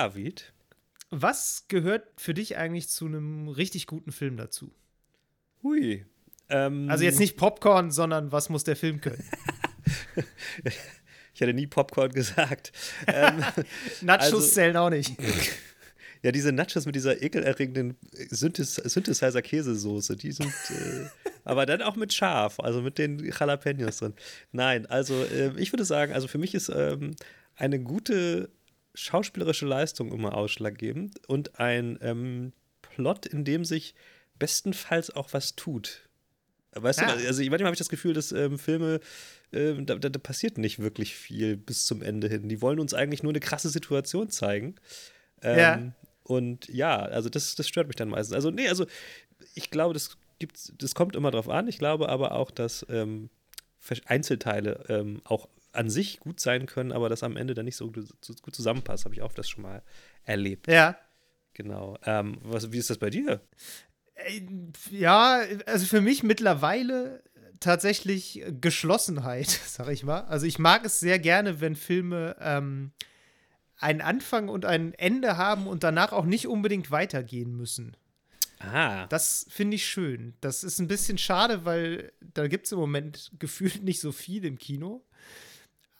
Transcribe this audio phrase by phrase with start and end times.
[0.00, 0.54] David.
[1.10, 4.72] Was gehört für dich eigentlich zu einem richtig guten Film dazu?
[5.62, 6.06] Hui.
[6.48, 9.22] Ähm, also jetzt nicht Popcorn, sondern was muss der Film können?
[11.34, 12.72] ich hätte nie Popcorn gesagt.
[13.08, 13.44] ähm,
[14.00, 15.12] Nachos also, zählen auch nicht.
[16.22, 17.96] Ja, diese Nachos mit dieser ekelerregenden
[18.28, 21.06] Synthesizer-Käsesoße, die sind äh,
[21.44, 24.12] aber dann auch mit scharf, also mit den Jalapenos drin.
[24.52, 27.16] Nein, also äh, ich würde sagen, also für mich ist ähm,
[27.56, 28.50] eine gute
[28.94, 33.94] schauspielerische Leistung immer ausschlaggebend und ein ähm, Plot, in dem sich
[34.38, 36.08] bestenfalls auch was tut.
[36.72, 37.06] Weißt ah.
[37.06, 39.00] du, also manchmal habe ich das Gefühl, dass ähm, Filme,
[39.52, 42.48] äh, da, da, passiert nicht wirklich viel bis zum Ende hin.
[42.48, 44.76] Die wollen uns eigentlich nur eine krasse Situation zeigen.
[45.42, 45.92] Ähm, ja.
[46.22, 48.34] Und ja, also das, das stört mich dann meistens.
[48.34, 48.86] Also, nee, also
[49.54, 51.66] ich glaube, das gibt, das kommt immer drauf an.
[51.66, 53.30] Ich glaube aber auch, dass ähm,
[54.06, 57.90] Einzelteile ähm, auch an sich gut sein können, aber das am Ende dann nicht so
[57.90, 59.04] gut, zusammenpasst.
[59.04, 59.82] Habe ich auch das schon mal
[60.24, 60.66] erlebt.
[60.68, 60.98] Ja.
[61.54, 61.98] Genau.
[62.04, 63.40] Ähm, was, wie ist das bei dir?
[64.14, 64.42] Äh,
[64.90, 67.22] ja, also für mich mittlerweile
[67.60, 70.22] tatsächlich Geschlossenheit, sag ich mal.
[70.22, 72.92] Also ich mag es sehr gerne, wenn Filme ähm,
[73.78, 77.96] einen Anfang und ein Ende haben und danach auch nicht unbedingt weitergehen müssen.
[78.58, 79.06] Ah.
[79.06, 80.34] Das finde ich schön.
[80.42, 84.44] Das ist ein bisschen schade, weil da gibt es im Moment gefühlt nicht so viel
[84.44, 85.02] im Kino.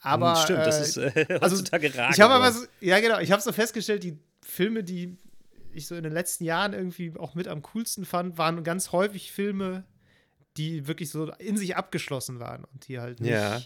[0.00, 2.10] Aber hm, stimmt, äh, das ist äh, also heutzutage rar.
[2.10, 5.16] Ich habe aber so, ja genau, ich habe so festgestellt, die Filme, die
[5.72, 9.30] ich so in den letzten Jahren irgendwie auch mit am coolsten fand, waren ganz häufig
[9.32, 9.84] Filme,
[10.56, 13.60] die wirklich so in sich abgeschlossen waren und die halt nicht ja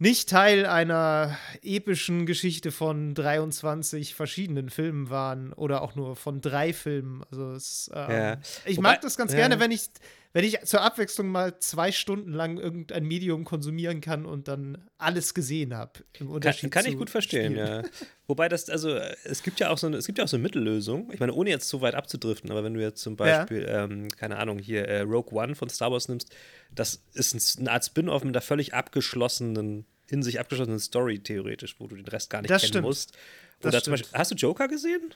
[0.00, 6.72] nicht Teil einer epischen Geschichte von 23 verschiedenen Filmen waren oder auch nur von drei
[6.72, 7.22] Filmen.
[7.30, 8.38] Also es, ähm, ja.
[8.64, 9.40] ich Wobei, mag das ganz ja.
[9.40, 9.90] gerne, wenn ich
[10.32, 15.34] wenn ich zur Abwechslung mal zwei Stunden lang irgendein Medium konsumieren kann und dann alles
[15.34, 16.04] gesehen habe.
[16.12, 17.82] Kann, kann ich gut verstehen, ja.
[18.28, 20.44] Wobei das, also es gibt ja auch so eine, es gibt ja auch so eine
[20.44, 21.10] Mittellösung.
[21.12, 23.84] Ich meine, ohne jetzt zu weit abzudriften, aber wenn du jetzt zum Beispiel, ja.
[23.84, 26.32] ähm, keine Ahnung, hier äh, Rogue One von Star Wars nimmst,
[26.72, 31.88] das ist eine Art Spin-off mit einer völlig abgeschlossenen, in sich abgeschlossenen Story theoretisch, wo
[31.88, 32.86] du den Rest gar nicht das kennen stimmt.
[32.86, 33.18] musst.
[33.64, 35.12] Oder zum Beispiel, hast du Joker gesehen?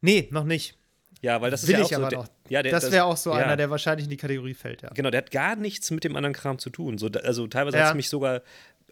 [0.00, 0.78] Nee, noch nicht.
[1.20, 2.28] Ja, weil das Will ist ja ich auch aber so, noch.
[2.48, 3.38] Ja, der, das wäre auch so ja.
[3.38, 4.90] einer, der wahrscheinlich in die Kategorie fällt, ja.
[4.94, 6.98] Genau, der hat gar nichts mit dem anderen Kram zu tun.
[6.98, 7.84] So, also teilweise ja.
[7.84, 8.42] hat es mich sogar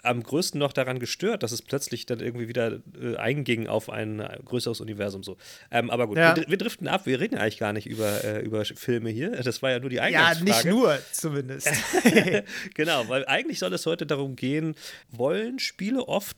[0.02, 4.20] am größten noch daran gestört, dass es plötzlich dann irgendwie wieder äh, einging auf ein
[4.20, 5.36] äh, größeres Universum so.
[5.70, 6.36] Ähm, aber gut, ja.
[6.36, 9.30] wir, wir, driften ab, wir reden eigentlich gar nicht über, äh, über Filme hier.
[9.42, 10.50] Das war ja nur die Eingangsfrage.
[10.50, 11.70] Ja, nicht nur zumindest.
[12.74, 14.74] genau, weil eigentlich soll es heute darum gehen,
[15.10, 16.36] wollen Spiele oft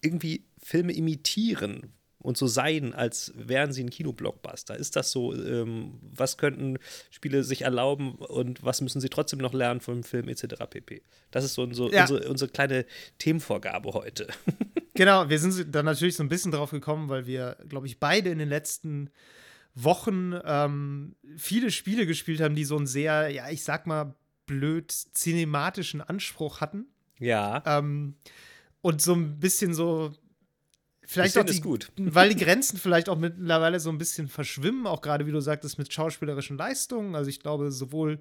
[0.00, 1.92] irgendwie Filme imitieren?
[2.24, 4.74] Und so sein, als wären sie ein Kinoblockbuster?
[4.76, 5.34] Ist das so?
[5.34, 6.78] Ähm, was könnten
[7.10, 10.54] Spiele sich erlauben und was müssen sie trotzdem noch lernen vom Film etc.
[10.70, 11.02] pp.
[11.30, 12.00] Das ist so, so ja.
[12.00, 12.86] unsere, unsere, kleine
[13.18, 14.26] Themenvorgabe heute.
[14.94, 18.30] genau, wir sind da natürlich so ein bisschen drauf gekommen, weil wir, glaube ich, beide
[18.30, 19.10] in den letzten
[19.74, 24.14] Wochen ähm, viele Spiele gespielt haben, die so einen sehr, ja, ich sag mal,
[24.46, 26.86] blöd cinematischen Anspruch hatten.
[27.18, 27.62] Ja.
[27.66, 28.14] Ähm,
[28.80, 30.14] und so ein bisschen so
[31.06, 31.90] Vielleicht auch die, gut.
[31.96, 35.78] weil die Grenzen vielleicht auch mittlerweile so ein bisschen verschwimmen, auch gerade wie du sagtest,
[35.78, 37.14] mit schauspielerischen Leistungen.
[37.14, 38.20] Also ich glaube, sowohl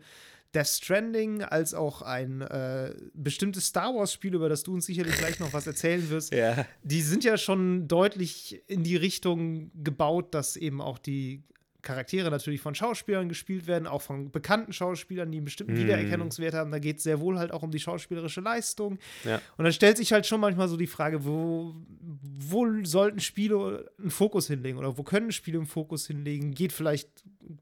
[0.53, 5.39] Death Stranding als auch ein äh, bestimmtes Star Wars-Spiel, über das du uns sicherlich gleich
[5.39, 6.65] noch was erzählen wirst, ja.
[6.83, 11.43] die sind ja schon deutlich in die Richtung gebaut, dass eben auch die
[11.83, 15.77] Charaktere natürlich von Schauspielern gespielt werden, auch von bekannten Schauspielern, die einen bestimmten mm.
[15.77, 16.71] Wiedererkennungswert haben.
[16.71, 18.97] Da geht es sehr wohl halt auch um die schauspielerische Leistung.
[19.23, 19.41] Ja.
[19.57, 24.09] Und dann stellt sich halt schon manchmal so die Frage, wo, wo sollten Spiele einen
[24.09, 26.53] Fokus hinlegen oder wo können Spiele einen Fokus hinlegen?
[26.53, 27.09] Geht vielleicht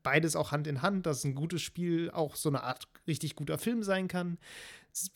[0.03, 3.57] beides auch Hand in Hand, dass ein gutes Spiel auch so eine Art richtig guter
[3.57, 4.37] Film sein kann?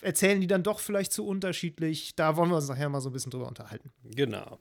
[0.01, 2.15] Erzählen die dann doch vielleicht zu unterschiedlich?
[2.15, 3.91] Da wollen wir uns nachher mal so ein bisschen drüber unterhalten.
[4.03, 4.59] Genau.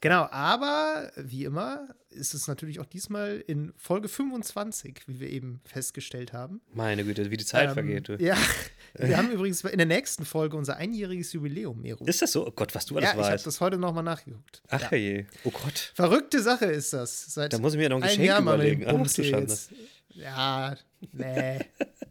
[0.00, 5.60] Genau, aber wie immer ist es natürlich auch diesmal in Folge 25, wie wir eben
[5.64, 6.60] festgestellt haben.
[6.72, 8.08] Meine Güte, wie die Zeit ähm, vergeht.
[8.08, 8.16] Du.
[8.16, 8.36] Ja,
[8.94, 12.04] wir haben übrigens in der nächsten Folge unser einjähriges Jubiläum, Meru.
[12.06, 12.46] Ist das so?
[12.46, 13.28] Oh Gott, was du alles ja, weißt.
[13.28, 14.62] ich habe das heute nochmal nachgeguckt.
[14.68, 14.96] Ach ja.
[14.96, 15.92] je, oh Gott.
[15.94, 17.34] Verrückte Sache ist das.
[17.34, 18.86] Seit da muss ich mir noch ein Geschenk Jahr überlegen.
[18.86, 19.70] Ach, du jetzt.
[20.12, 20.76] Ja,
[21.12, 21.60] nee,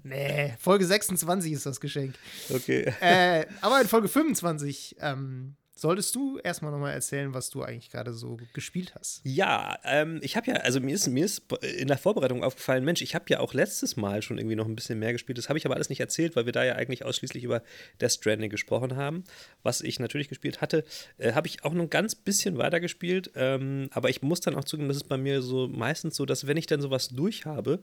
[0.03, 0.53] nee.
[0.59, 2.15] Folge 26 ist das Geschenk.
[2.50, 2.94] Okay.
[3.01, 8.11] Äh, aber in Folge 25 ähm, Solltest du erstmal nochmal erzählen, was du eigentlich gerade
[8.11, 9.21] so gespielt hast?
[9.23, 11.43] Ja, ähm, ich habe ja, also mir ist, mir ist
[11.79, 14.75] in der Vorbereitung aufgefallen, Mensch, ich habe ja auch letztes Mal schon irgendwie noch ein
[14.75, 15.37] bisschen mehr gespielt.
[15.37, 17.63] Das habe ich aber alles nicht erzählt, weil wir da ja eigentlich ausschließlich über
[18.01, 19.23] Death Stranding gesprochen haben.
[19.63, 20.83] Was ich natürlich gespielt hatte,
[21.17, 23.31] äh, habe ich auch noch ein ganz bisschen weiter gespielt.
[23.35, 26.45] Ähm, aber ich muss dann auch zugeben, das ist bei mir so meistens so, dass
[26.45, 27.79] wenn ich dann sowas durch habe,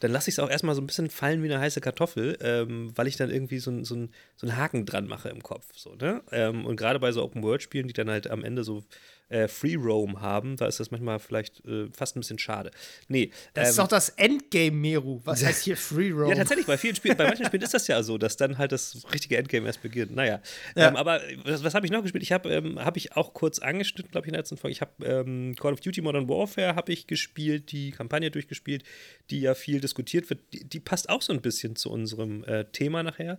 [0.00, 2.92] dann lasse ich es auch erstmal so ein bisschen fallen wie eine heiße Kartoffel, ähm,
[2.96, 5.66] weil ich dann irgendwie so, so, so einen Haken dran mache im Kopf.
[5.76, 6.22] So, ne?
[6.32, 8.82] Ähm, und gerade bei so Open-World-Spielen, die dann halt am Ende so
[9.30, 10.56] äh, Free Roam haben.
[10.56, 12.70] Da ist das manchmal vielleicht äh, fast ein bisschen schade.
[13.08, 13.30] Nee.
[13.54, 15.20] Das ähm, ist doch das Endgame, Meru.
[15.24, 16.30] Was heißt hier Free Roam?
[16.30, 18.72] Ja, tatsächlich, bei vielen Spielen, bei manchen Spielen ist das ja so, dass dann halt
[18.72, 20.14] das richtige Endgame erst beginnt.
[20.14, 20.40] Naja.
[20.74, 20.88] Ja.
[20.88, 22.22] Ähm, aber was, was habe ich noch gespielt?
[22.22, 24.72] Ich habe ähm, hab ich auch kurz angeschnitten, glaube ich, in der letzten Folge.
[24.72, 28.84] Ich habe ähm, Call of Duty Modern Warfare habe ich gespielt, die Kampagne durchgespielt,
[29.30, 30.40] die ja viel diskutiert wird.
[30.52, 33.38] Die, die passt auch so ein bisschen zu unserem äh, Thema nachher.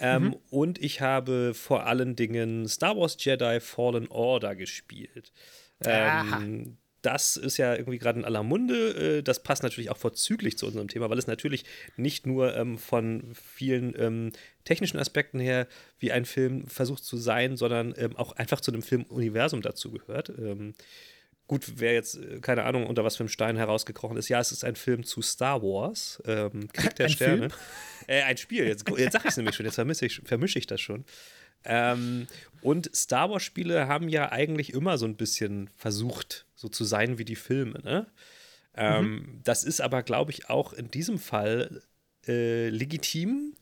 [0.00, 0.36] Ähm, mhm.
[0.50, 5.32] Und ich habe vor allen Dingen Star Wars Jedi Fallen Order gespielt.
[5.84, 9.18] Ähm, das ist ja irgendwie gerade in aller Munde.
[9.18, 11.64] Äh, das passt natürlich auch vorzüglich zu unserem Thema, weil es natürlich
[11.96, 14.32] nicht nur ähm, von vielen ähm,
[14.64, 15.66] technischen Aspekten her
[15.98, 20.30] wie ein Film versucht zu sein, sondern ähm, auch einfach zu einem Filmuniversum dazu gehört.
[20.30, 20.74] Ähm,
[21.50, 24.52] gut, wer jetzt, äh, keine Ahnung, unter was für einem Stein herausgekrochen ist, ja, es
[24.52, 27.48] ist ein Film zu Star Wars, ähm, Krieg der ein Sterne.
[28.06, 30.68] Äh, ein Spiel, jetzt, jetzt sag ich es nämlich schon, jetzt vermische ich, vermische ich
[30.68, 31.04] das schon.
[31.64, 32.28] Ähm,
[32.62, 37.24] und Star Wars-Spiele haben ja eigentlich immer so ein bisschen versucht, so zu sein wie
[37.24, 37.80] die Filme.
[37.82, 38.06] Ne?
[38.76, 39.40] Ähm, mhm.
[39.42, 41.82] Das ist aber, glaube ich, auch in diesem Fall
[42.28, 43.54] äh, legitim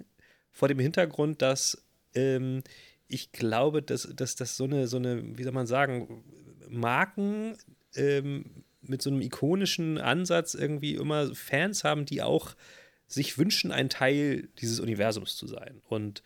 [0.53, 1.83] vor dem Hintergrund, dass
[2.15, 2.63] ähm,
[3.09, 6.23] ich glaube, dass, dass das so eine, so eine, wie soll man sagen,
[6.69, 7.57] Marken
[7.95, 12.55] ähm, mit so einem ikonischen Ansatz irgendwie immer Fans haben, die auch
[13.07, 15.81] sich wünschen, ein Teil dieses Universums zu sein.
[15.89, 16.23] Und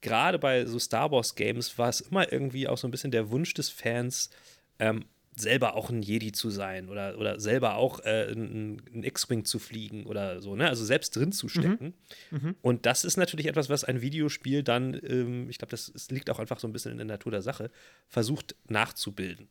[0.00, 3.30] gerade bei so Star Wars Games war es immer irgendwie auch so ein bisschen der
[3.30, 4.30] Wunsch des Fans,
[4.78, 5.04] ähm,
[5.36, 9.58] selber auch ein Jedi zu sein oder, oder selber auch äh, ein, ein X-Wing zu
[9.58, 10.68] fliegen oder so, ne?
[10.68, 11.94] Also selbst drin zu stecken.
[12.30, 12.38] Mhm.
[12.38, 12.54] Mhm.
[12.62, 16.30] Und das ist natürlich etwas, was ein Videospiel dann, ähm, ich glaube, das, das, liegt
[16.30, 17.70] auch einfach so ein bisschen in der Natur der Sache,
[18.06, 19.48] versucht nachzubilden.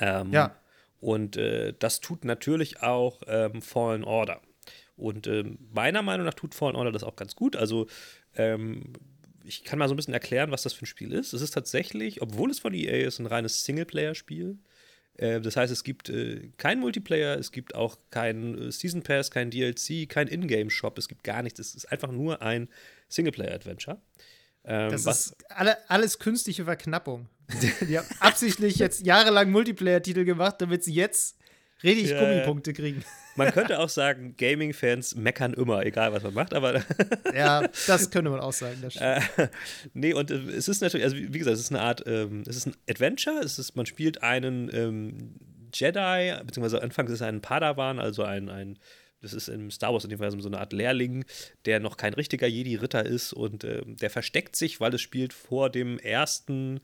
[0.00, 0.56] Ähm, ja.
[1.00, 4.40] Und äh, das tut natürlich auch ähm, Fallen Order.
[4.96, 7.56] Und ähm, meiner Meinung nach tut Fallen Order das auch ganz gut.
[7.56, 7.86] Also
[8.34, 8.92] ähm,
[9.44, 11.32] ich kann mal so ein bisschen erklären, was das für ein Spiel ist.
[11.32, 14.58] Es ist tatsächlich, obwohl es von EA ist, ein reines Singleplayer-Spiel.
[15.14, 19.30] Äh, das heißt, es gibt äh, keinen Multiplayer, es gibt auch keinen äh, Season Pass,
[19.30, 21.58] kein DLC, kein Ingame-Shop, es gibt gar nichts.
[21.58, 22.68] Es ist einfach nur ein
[23.08, 24.00] Singleplayer-Adventure.
[24.64, 27.28] Ähm, das ist alle, alles künstliche Verknappung.
[27.88, 31.36] Die haben absichtlich jetzt jahrelang Multiplayer-Titel gemacht, damit sie jetzt
[31.82, 33.04] richtig ja, Gummipunkte kriegen.
[33.36, 36.82] Man könnte auch sagen, Gaming-Fans meckern immer, egal was man macht, aber.
[37.34, 38.78] ja, das könnte man auch sagen.
[38.82, 39.20] Das äh,
[39.94, 42.56] nee, und äh, es ist natürlich, also wie gesagt, es ist eine Art, ähm, es
[42.56, 45.34] ist ein Adventure, es ist, man spielt einen ähm,
[45.72, 48.78] Jedi, beziehungsweise anfangs ist es ein Padawan, also ein, ein
[49.22, 51.26] das ist im Star Wars-Universum so eine Art Lehrling,
[51.66, 55.68] der noch kein richtiger Jedi-Ritter ist und äh, der versteckt sich, weil es spielt vor
[55.68, 56.80] dem ersten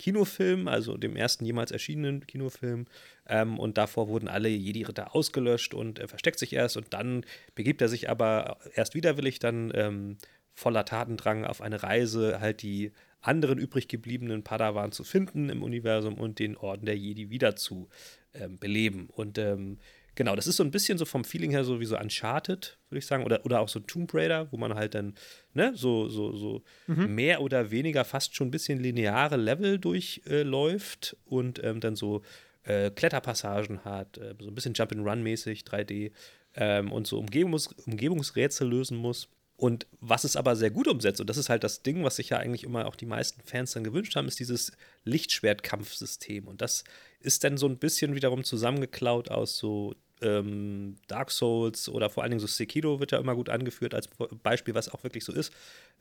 [0.00, 2.86] Kinofilm, also dem ersten jemals erschienenen Kinofilm.
[3.28, 7.82] Ähm, und davor wurden alle Jedi-Ritter ausgelöscht und er versteckt sich erst und dann begibt
[7.82, 10.16] er sich aber erst widerwillig dann ähm,
[10.54, 16.14] voller Tatendrang auf eine Reise, halt die anderen übrig gebliebenen Padawan zu finden im Universum
[16.14, 17.90] und den Orden der Jedi wieder zu
[18.32, 19.10] ähm, beleben.
[19.12, 19.76] Und ähm,
[20.20, 22.98] Genau, das ist so ein bisschen so vom Feeling her so wie so Uncharted, würde
[22.98, 25.14] ich sagen, oder, oder auch so Tomb Raider, wo man halt dann,
[25.54, 27.14] ne, so, so, so mhm.
[27.14, 32.20] mehr oder weniger fast schon ein bisschen lineare Level durchläuft äh, und ähm, dann so
[32.64, 36.12] äh, Kletterpassagen hat, äh, so ein bisschen Jump-and-Run-mäßig, 3D
[36.54, 39.26] ähm, und so Umgebungs Umgebungsrätsel lösen muss.
[39.56, 42.28] Und was es aber sehr gut umsetzt, und das ist halt das Ding, was sich
[42.28, 44.72] ja eigentlich immer auch die meisten Fans dann gewünscht haben, ist dieses
[45.04, 46.46] Lichtschwertkampfsystem.
[46.46, 46.84] Und das
[47.20, 52.30] ist dann so ein bisschen wiederum zusammengeklaut aus so ähm, Dark Souls oder vor allen
[52.30, 54.08] Dingen so Sekiro wird ja immer gut angeführt als
[54.42, 55.52] Beispiel, was auch wirklich so ist.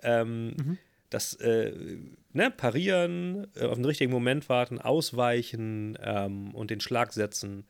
[0.02, 0.78] Ähm, mhm.
[1.10, 1.74] Das äh,
[2.34, 7.66] ne, Parieren, äh, auf den richtigen Moment warten, ausweichen ähm, und den Schlag setzen.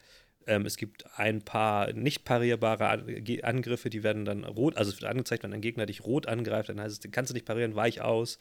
[0.46, 3.04] Ähm, es gibt ein paar nicht parierbare
[3.44, 6.70] Angriffe, die werden dann rot, also es wird angezeigt, wenn ein Gegner dich rot angreift,
[6.70, 8.40] dann heißt es, kannst du nicht parieren, weich aus.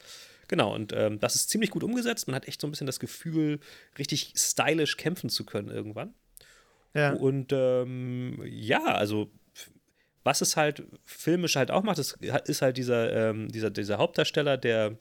[0.49, 2.27] Genau, und ähm, das ist ziemlich gut umgesetzt.
[2.27, 3.61] Man hat echt so ein bisschen das Gefühl,
[3.99, 6.15] richtig stylisch kämpfen zu können irgendwann.
[6.95, 7.13] Ja.
[7.13, 9.31] Und ähm, ja, also
[10.25, 12.19] was es halt filmisch halt auch macht, ist,
[12.63, 14.99] halt dieser, ähm, dieser, dieser Hauptdarsteller, der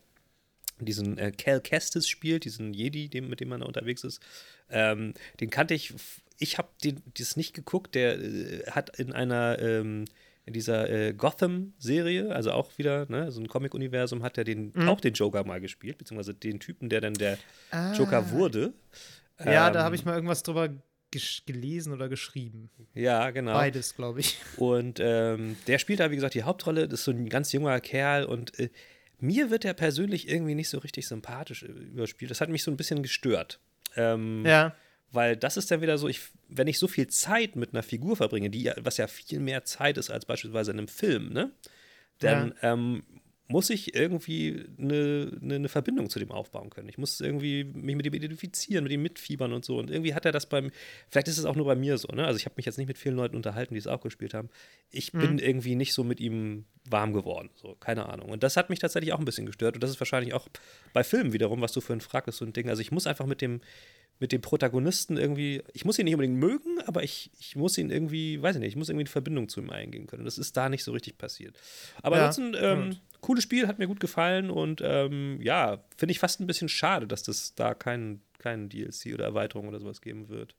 [0.80, 4.22] diesen äh, Cal Kestis spielt, diesen Jedi, dem, mit dem man da unterwegs ist.
[4.70, 5.94] Ähm, den kannte ich,
[6.38, 6.70] ich habe
[7.18, 10.06] das nicht geguckt, der äh, hat in einer ähm,
[10.48, 14.88] in dieser äh, Gotham-Serie, also auch wieder, ne, so ein Comic-Universum, hat er den, mhm.
[14.88, 17.38] auch den Joker mal gespielt, beziehungsweise den Typen, der dann der
[17.72, 17.92] ah.
[17.92, 18.72] Joker wurde.
[19.44, 20.70] Ja, ähm, da habe ich mal irgendwas drüber
[21.46, 22.70] gelesen oder geschrieben.
[22.94, 23.54] Ja, genau.
[23.54, 24.38] Beides, glaube ich.
[24.58, 26.88] Und ähm, der spielt da, wie gesagt, die Hauptrolle.
[26.88, 28.70] Das ist so ein ganz junger Kerl und äh,
[29.20, 32.32] mir wird er persönlich irgendwie nicht so richtig sympathisch überspielt.
[32.32, 33.60] Das hat mich so ein bisschen gestört.
[33.96, 34.76] Ähm, ja.
[35.12, 38.16] Weil das ist dann wieder so, ich, wenn ich so viel Zeit mit einer Figur
[38.16, 41.52] verbringe, die was ja viel mehr Zeit ist als beispielsweise in einem Film, ne?
[42.20, 42.74] Dann ja.
[42.74, 43.04] ähm,
[43.48, 46.90] muss ich irgendwie eine, eine, eine, Verbindung zu dem aufbauen können.
[46.90, 49.78] Ich muss irgendwie mich mit ihm identifizieren, mit ihm mitfiebern und so.
[49.78, 50.72] Und irgendwie hat er das beim,
[51.10, 52.26] vielleicht ist es auch nur bei mir so, ne?
[52.26, 54.50] Also ich habe mich jetzt nicht mit vielen Leuten unterhalten, die es auch gespielt haben.
[54.92, 55.20] Ich mhm.
[55.20, 58.30] bin irgendwie nicht so mit ihm warm geworden, so, keine Ahnung.
[58.30, 59.76] Und das hat mich tatsächlich auch ein bisschen gestört.
[59.76, 60.48] Und das ist wahrscheinlich auch
[60.94, 62.70] bei Filmen wiederum, was du vorhin fragtest, so ein Ding.
[62.70, 63.62] Also ich muss einfach mit dem,
[64.20, 67.92] mit dem Protagonisten irgendwie, ich muss ihn nicht unbedingt mögen, aber ich, ich muss ihn
[67.92, 70.26] irgendwie, weiß ich nicht, ich muss irgendwie eine Verbindung zu ihm eingehen können.
[70.26, 71.56] Das ist da nicht so richtig passiert.
[72.02, 76.20] Aber ja, ansonsten, ähm, cooles Spiel, hat mir gut gefallen und ähm, ja, finde ich
[76.20, 80.30] fast ein bisschen schade, dass das da keinen kein DLC oder Erweiterung oder sowas geben
[80.30, 80.56] wird.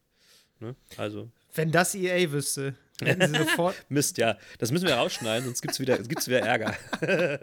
[0.60, 0.76] Ne?
[0.98, 1.30] Also.
[1.54, 3.75] Wenn das EA wüsste, hätten sie sofort.
[3.88, 4.37] Mist, ja.
[4.58, 6.76] Das müssen wir rausschneiden, sonst gibt es wieder, gibt's wieder Ärger.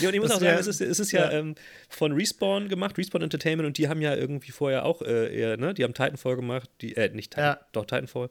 [0.00, 1.56] ja, und ich muss das auch sagen, es ist, es ist ja, ja ähm,
[1.88, 5.74] von Respawn gemacht, Respawn Entertainment, und die haben ja irgendwie vorher auch äh, eher, ne?
[5.74, 7.66] Die haben Titanfall gemacht, die, äh, nicht Titan, ja.
[7.72, 8.30] doch Titanfall.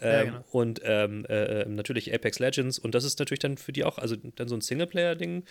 [0.00, 0.44] Ähm, ja, genau.
[0.50, 2.78] Und ähm, äh, äh, natürlich Apex Legends.
[2.78, 5.44] Und das ist natürlich dann für die auch, also dann so ein Singleplayer-Ding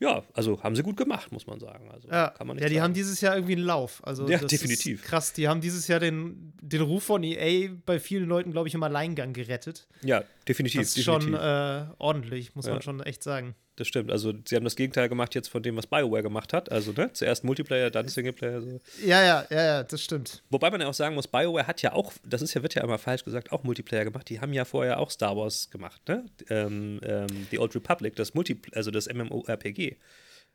[0.00, 1.90] ja, also haben sie gut gemacht, muss man sagen.
[1.90, 2.84] Also, ja, kann man ja die sagen.
[2.84, 4.00] haben dieses Jahr irgendwie einen Lauf.
[4.04, 5.02] Also, ja, definitiv.
[5.02, 8.74] krass, die haben dieses Jahr den, den Ruf von EA bei vielen Leuten, glaube ich,
[8.74, 9.88] im Alleingang gerettet.
[10.02, 10.82] Ja, definitiv.
[10.82, 11.30] Das ist definitiv.
[11.30, 12.74] schon äh, ordentlich, muss ja.
[12.74, 13.56] man schon echt sagen.
[13.78, 14.10] Das stimmt.
[14.10, 16.72] Also, sie haben das Gegenteil gemacht jetzt von dem, was BioWare gemacht hat.
[16.72, 17.12] Also, ne?
[17.12, 18.60] Zuerst Multiplayer, dann Singleplayer.
[18.60, 18.80] So.
[19.06, 20.42] Ja, ja, ja, ja, das stimmt.
[20.50, 22.82] Wobei man ja auch sagen muss, BioWare hat ja auch, das ist ja, wird ja
[22.82, 24.28] immer falsch gesagt, auch Multiplayer gemacht.
[24.30, 26.24] Die haben ja vorher auch Star Wars gemacht, ne?
[26.50, 29.96] Ähm, ähm, The Old Republic, das Multi also das MMORPG.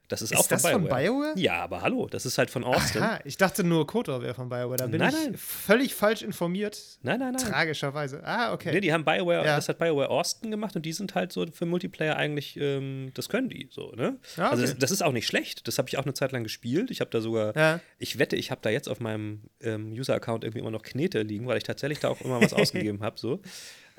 [0.09, 0.89] Das ist, ist auch von, das BioWare.
[0.89, 1.33] von BioWare.
[1.39, 3.01] Ja, aber hallo, das ist halt von Austin.
[3.01, 4.77] Aha, ich dachte nur Kotor wäre von BioWare.
[4.77, 5.37] Da bin nein, ich nein.
[5.37, 6.77] völlig falsch informiert.
[7.01, 7.43] Nein, nein, nein.
[7.43, 8.21] Tragischerweise.
[8.23, 8.73] Ah, okay.
[8.73, 9.55] Nee, die haben BioWare, ja.
[9.55, 13.29] das hat BioWare Austin gemacht und die sind halt so für Multiplayer eigentlich, ähm, das
[13.29, 14.17] können die so, ne?
[14.35, 14.61] Ja, also okay.
[14.63, 15.67] Also das, das, ist auch nicht schlecht.
[15.67, 16.91] Das habe ich auch eine Zeit lang gespielt.
[16.91, 17.79] Ich habe da sogar, ja.
[17.97, 21.47] ich wette, ich habe da jetzt auf meinem ähm, User-Account irgendwie immer noch Knete liegen,
[21.47, 23.17] weil ich tatsächlich da auch immer was ausgegeben habe.
[23.17, 23.41] So.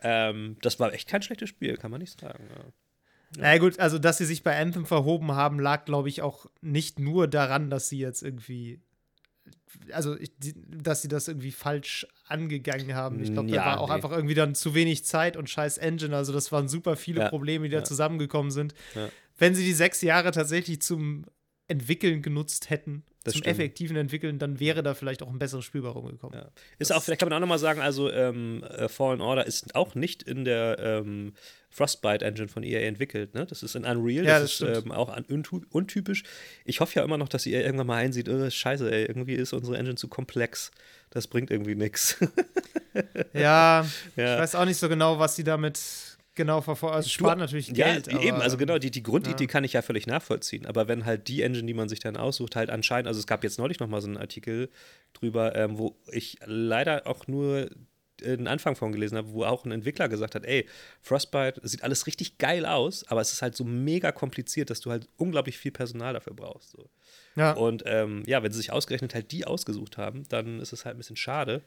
[0.02, 2.44] Ähm, das war echt kein schlechtes Spiel, kann man nicht sagen.
[3.36, 3.42] Ja.
[3.42, 3.52] Ja.
[3.52, 6.98] Na gut, also dass sie sich bei Anthem verhoben haben, lag, glaube ich, auch nicht
[6.98, 8.80] nur daran, dass sie jetzt irgendwie,
[9.92, 10.16] also
[10.68, 13.22] dass sie das irgendwie falsch angegangen haben.
[13.22, 13.94] Ich glaube, ja, da war auch nee.
[13.94, 16.16] einfach irgendwie dann zu wenig Zeit und scheiß Engine.
[16.16, 17.28] Also das waren super viele ja.
[17.28, 18.74] Probleme, die da zusammengekommen sind.
[19.36, 21.24] Wenn sie die sechs Jahre tatsächlich zum
[21.66, 23.56] Entwickeln genutzt hätten das zum stimmt.
[23.58, 26.38] effektiven Entwickeln, dann wäre da vielleicht auch ein besseres Spiel bei rumgekommen.
[26.38, 26.50] Ja.
[26.78, 29.94] Ist auch, vielleicht kann man auch nochmal sagen, also ähm, äh, Fallen Order ist auch
[29.94, 31.32] nicht in der ähm,
[31.75, 33.35] Frostbite Engine von EA entwickelt.
[33.35, 33.47] Ne?
[33.47, 35.12] Das ist in Unreal, ja, das, das ist ähm, auch
[35.71, 36.23] untypisch.
[36.64, 39.52] Ich hoffe ja immer noch, dass EA irgendwann mal einsieht, oh, scheiße, ey, irgendwie ist
[39.52, 40.71] unsere Engine zu komplex.
[41.11, 42.16] Das bringt irgendwie nichts.
[43.33, 43.85] Ja,
[44.16, 45.81] ja, ich weiß auch nicht so genau, was sie damit
[46.37, 46.95] genau verfolgen.
[46.95, 48.07] Also spart natürlich Geld.
[48.07, 49.50] Ja, eben, also genau, die, die Grundidee ja.
[49.50, 50.66] kann ich ja völlig nachvollziehen.
[50.66, 53.43] Aber wenn halt die Engine, die man sich dann aussucht, halt anscheinend, also es gab
[53.43, 54.71] jetzt neulich nochmal so einen Artikel
[55.12, 57.69] drüber, ähm, wo ich leider auch nur
[58.21, 60.66] den Anfang von gelesen habe, wo auch ein Entwickler gesagt hat, ey,
[61.00, 64.90] Frostbite sieht alles richtig geil aus, aber es ist halt so mega kompliziert, dass du
[64.90, 66.71] halt unglaublich viel Personal dafür brauchst.
[66.71, 66.88] So.
[67.37, 67.52] Ja.
[67.52, 70.97] Und ähm, ja, wenn sie sich ausgerechnet halt die ausgesucht haben, dann ist es halt
[70.97, 71.62] ein bisschen schade.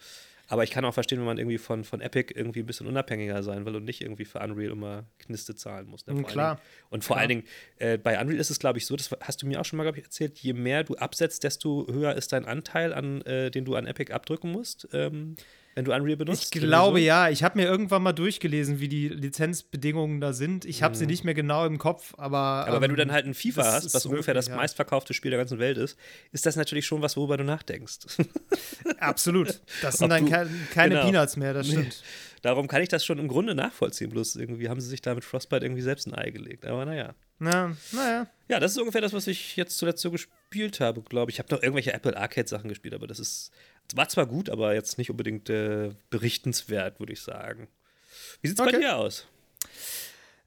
[0.49, 3.43] Aber ich kann auch verstehen, wenn man irgendwie von, von Epic irgendwie ein bisschen unabhängiger
[3.43, 6.07] sein will und nicht irgendwie für Unreal immer Kniste zahlen muss.
[6.07, 6.23] Ne?
[6.23, 6.55] Klar.
[6.55, 6.67] Dingen.
[6.89, 7.21] Und vor Klar.
[7.21, 7.43] allen Dingen,
[7.79, 9.83] äh, bei Unreal ist es, glaube ich, so, das hast du mir auch schon mal,
[9.83, 13.65] glaube ich, erzählt, je mehr du absetzt, desto höher ist dein Anteil, an, äh, den
[13.65, 14.87] du an Epic abdrücken musst.
[14.93, 15.35] Ähm,
[15.77, 16.55] wenn du Unreal benutzt?
[16.55, 17.05] Ich glaube so?
[17.05, 17.29] ja.
[17.29, 20.65] Ich habe mir irgendwann mal durchgelesen, wie die Lizenzbedingungen da sind.
[20.65, 20.97] Ich habe mhm.
[20.97, 22.65] sie nicht mehr genau im Kopf, aber.
[22.65, 24.55] Aber ähm, wenn du dann halt ein FIFA hast, was ungefähr das ja.
[24.55, 25.95] meistverkaufte Spiel der ganzen Welt ist,
[26.31, 28.07] ist das natürlich schon was, worüber du nachdenkst.
[28.99, 29.61] Absolut.
[29.83, 31.03] Das sind dann du, keine genau.
[31.03, 31.85] Peanuts mehr, das stimmt.
[31.85, 32.41] Nee.
[32.41, 34.09] Darum kann ich das schon im Grunde nachvollziehen.
[34.09, 36.65] Bloß irgendwie haben sie sich da mit Frostbite irgendwie selbst ein Ei gelegt.
[36.65, 37.13] Aber naja.
[37.39, 38.27] Na, naja.
[38.49, 41.35] Ja, das ist ungefähr das, was ich jetzt zuletzt so gespielt habe, glaube ich.
[41.35, 43.51] Ich habe noch irgendwelche Apple Arcade-Sachen gespielt, aber das ist
[43.95, 47.67] war zwar gut, aber jetzt nicht unbedingt äh, berichtenswert, würde ich sagen.
[48.41, 48.73] Wie sieht es okay.
[48.73, 49.27] bei dir aus?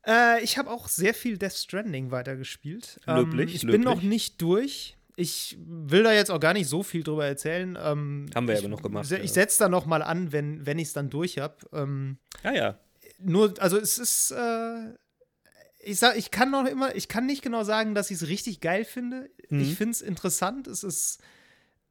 [0.07, 3.01] Äh, ich habe auch sehr viel Death Stranding weitergespielt.
[3.07, 3.51] Löblich.
[3.51, 3.73] Ähm, ich löblich.
[3.73, 4.97] bin noch nicht durch.
[5.17, 7.77] Ich will da jetzt auch gar nicht so viel drüber erzählen.
[7.81, 9.11] Ähm, Haben wir ja noch gemacht.
[9.11, 11.57] Ich, ich setze da noch mal an, wenn, wenn ich es dann durch habe.
[11.73, 12.79] Ähm, ja, ja.
[13.19, 14.95] Nur, also es ist, äh,
[15.83, 18.61] ich sag, ich kann noch immer, ich kann nicht genau sagen, dass ich es richtig
[18.61, 19.31] geil finde.
[19.51, 19.61] Mhm.
[19.61, 20.67] Ich finde es interessant.
[20.69, 21.21] Es ist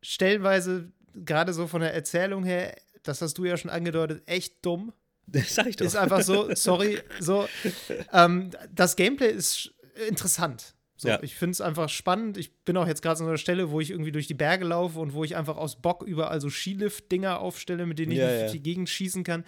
[0.02, 4.94] stellenweise gerade so von der Erzählung her, das hast du ja schon angedeutet, echt dumm.
[5.32, 5.86] Das sag ich doch.
[5.86, 7.48] Ist einfach so, sorry, so.
[8.12, 9.72] Ähm, das Gameplay ist
[10.08, 10.74] interessant.
[10.98, 11.22] So, ja.
[11.22, 12.36] Ich finde es einfach spannend.
[12.36, 15.00] Ich bin auch jetzt gerade an einer Stelle, wo ich irgendwie durch die Berge laufe
[15.00, 18.52] und wo ich einfach aus Bock überall so Skilift-Dinger aufstelle, mit denen ich ja, ja.
[18.52, 19.46] die Gegend schießen kann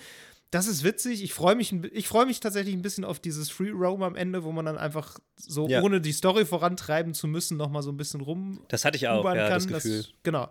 [0.51, 1.23] das ist witzig.
[1.23, 4.43] Ich freue mich, ich freue mich tatsächlich ein bisschen auf dieses Free Roam am Ende,
[4.43, 5.81] wo man dann einfach so, ja.
[5.81, 8.61] ohne die Story vorantreiben zu müssen, noch mal so ein bisschen rum.
[8.67, 9.49] Das hatte ich auch, ja, kann.
[9.49, 10.03] das Gefühl.
[10.03, 10.49] Das, genau.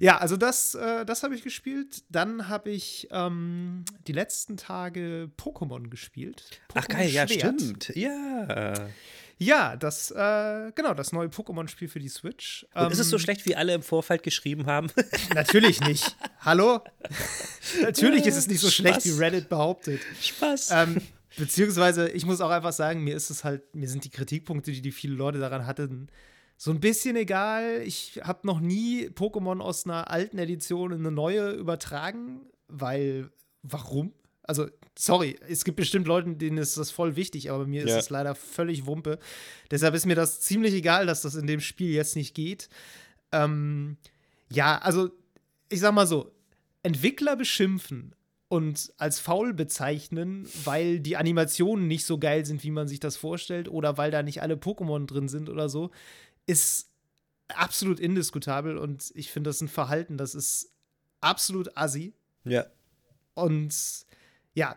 [0.00, 2.02] Ja, also das, äh, das habe ich gespielt.
[2.10, 6.42] Dann habe ich ähm, die letzten Tage Pokémon gespielt.
[6.68, 7.30] Pokémon Ach geil, Schwert.
[7.30, 7.92] ja, stimmt.
[7.94, 8.72] Ja.
[9.38, 12.66] Ja, das, äh, genau, das neue Pokémon-Spiel für die Switch.
[12.74, 14.88] Und ist es so Ähm, schlecht, wie alle im Vorfeld geschrieben haben?
[15.34, 16.16] Natürlich nicht.
[16.40, 16.80] Hallo?
[17.82, 19.20] Natürlich ist es nicht so schlecht, wie Spaß.
[19.20, 20.00] Reddit behauptet.
[20.22, 20.70] Spaß.
[20.72, 21.02] Ähm,
[21.36, 24.80] beziehungsweise, ich muss auch einfach sagen, mir ist es halt, mir sind die Kritikpunkte, die
[24.80, 26.08] die viele Leute daran hatten,
[26.56, 27.82] so ein bisschen egal.
[27.84, 33.28] Ich habe noch nie Pokémon aus einer alten Edition in eine neue übertragen, weil,
[33.62, 34.14] warum?
[34.46, 37.98] Also, sorry, es gibt bestimmt Leute, denen ist das voll wichtig, aber mir ist Ja.
[37.98, 39.18] es leider völlig Wumpe.
[39.70, 42.68] Deshalb ist mir das ziemlich egal, dass das in dem Spiel jetzt nicht geht.
[43.32, 43.96] Ähm,
[44.50, 45.10] ja, also,
[45.68, 46.30] ich sag mal so,
[46.82, 48.14] Entwickler beschimpfen
[48.48, 53.16] und als faul bezeichnen, weil die Animationen nicht so geil sind, wie man sich das
[53.16, 55.90] vorstellt, oder weil da nicht alle Pokémon drin sind oder so,
[56.46, 56.88] ist
[57.48, 60.70] absolut indiskutabel und ich finde das ein Verhalten, das ist
[61.20, 62.14] absolut assi.
[62.44, 62.66] ja,
[63.34, 64.05] Und
[64.56, 64.76] ja,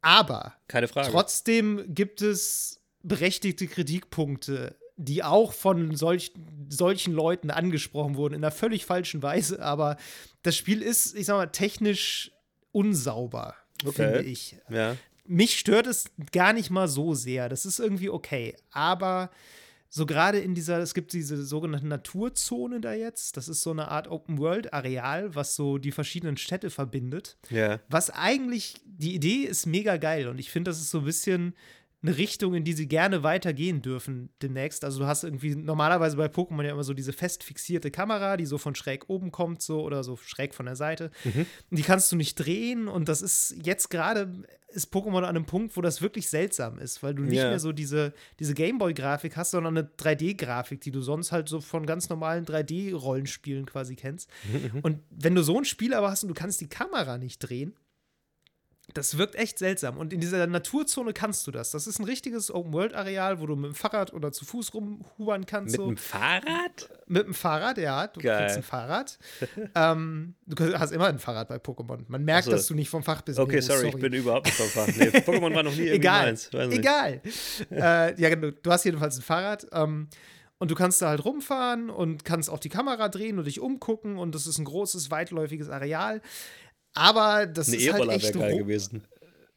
[0.00, 1.10] aber keine Frage.
[1.10, 6.32] Trotzdem gibt es berechtigte Kritikpunkte, die auch von solch,
[6.68, 9.60] solchen Leuten angesprochen wurden, in einer völlig falschen Weise.
[9.62, 9.96] Aber
[10.42, 12.32] das Spiel ist, ich sag mal, technisch
[12.72, 13.92] unsauber, Okay.
[13.92, 14.56] finde ich.
[14.70, 14.96] ja.
[15.30, 17.48] Mich stört es gar nicht mal so sehr.
[17.50, 18.56] Das ist irgendwie okay.
[18.70, 19.30] Aber
[19.90, 23.36] so gerade in dieser, es gibt diese sogenannte Naturzone da jetzt.
[23.36, 27.38] Das ist so eine Art Open-World-Areal, was so die verschiedenen Städte verbindet.
[27.50, 27.80] Ja.
[27.88, 31.54] Was eigentlich, die Idee ist mega geil und ich finde, das ist so ein bisschen
[32.00, 34.84] eine Richtung, in die sie gerne weitergehen dürfen demnächst.
[34.84, 38.46] Also du hast irgendwie normalerweise bei Pokémon ja immer so diese fest fixierte Kamera, die
[38.46, 41.10] so von schräg oben kommt, so oder so schräg von der Seite.
[41.24, 41.46] Und
[41.78, 44.32] die kannst du nicht drehen und das ist jetzt gerade
[44.70, 47.48] ist Pokémon an einem Punkt, wo das wirklich seltsam ist, weil du nicht Ja.
[47.48, 51.86] mehr so diese, diese Gameboy-Grafik hast, sondern eine 3D-Grafik, die du sonst halt so von
[51.86, 54.28] ganz normalen 3D-Rollenspielen quasi kennst.
[54.82, 57.74] Und wenn du so ein Spiel aber hast und du kannst die Kamera nicht drehen,
[58.94, 59.98] das wirkt echt seltsam.
[59.98, 61.70] Und in dieser Naturzone kannst du das.
[61.72, 65.72] Das ist ein richtiges Open-World-Areal, wo du mit dem Fahrrad oder zu Fuß rumhubern kannst.
[65.72, 65.86] Mit so.
[65.86, 66.88] dem Fahrrad?
[67.06, 68.06] Mit dem Fahrrad, ja.
[68.06, 68.38] Du Geil.
[68.38, 69.18] kriegst ein Fahrrad.
[69.74, 72.00] ähm, du hast immer ein Fahrrad bei Pokémon.
[72.08, 72.50] Man merkt, Ach so.
[72.52, 73.38] dass du nicht vom Fach bist.
[73.38, 74.86] Okay, Miro, sorry, ich bin überhaupt nicht vom Fach.
[74.86, 76.26] Nee, Pokémon war noch nie irgendwie Egal.
[76.26, 76.50] meins.
[76.52, 77.20] Egal.
[77.70, 78.50] äh, ja, genau.
[78.62, 79.66] Du hast jedenfalls ein Fahrrad.
[79.72, 80.08] Ähm,
[80.60, 84.18] und du kannst da halt rumfahren und kannst auch die Kamera drehen und dich umgucken.
[84.18, 86.20] Und das ist ein großes, weitläufiges Areal.
[86.94, 89.04] Aber das Ein ist halt E-Roller echt wäre geil gewesen.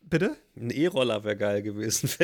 [0.04, 0.36] Bitte?
[0.58, 2.10] Ein E-Roller wäre geil gewesen.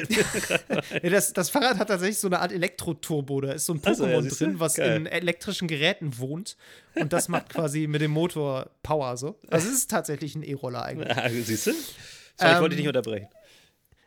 [1.01, 3.41] Nee, das, das Fahrrad hat tatsächlich so eine Art Elektroturbo.
[3.41, 4.45] Da ist so ein ja, Pokémon siehst du?
[4.45, 4.97] drin, was Geil.
[4.97, 6.57] in elektrischen Geräten wohnt.
[6.95, 9.39] Und das macht quasi mit dem Motor Power so.
[9.49, 11.15] Also es ist tatsächlich ein E-Roller eigentlich.
[11.15, 11.71] Ah, Siehst du?
[11.71, 13.27] Sorry, ich wollte dich Ähm, nicht unterbrechen.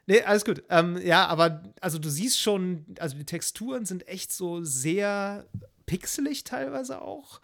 [0.06, 0.62] Nee, alles gut.
[0.68, 5.46] Ähm, ja, aber also du siehst schon, also die Texturen sind echt so sehr
[5.86, 7.40] pixelig teilweise auch.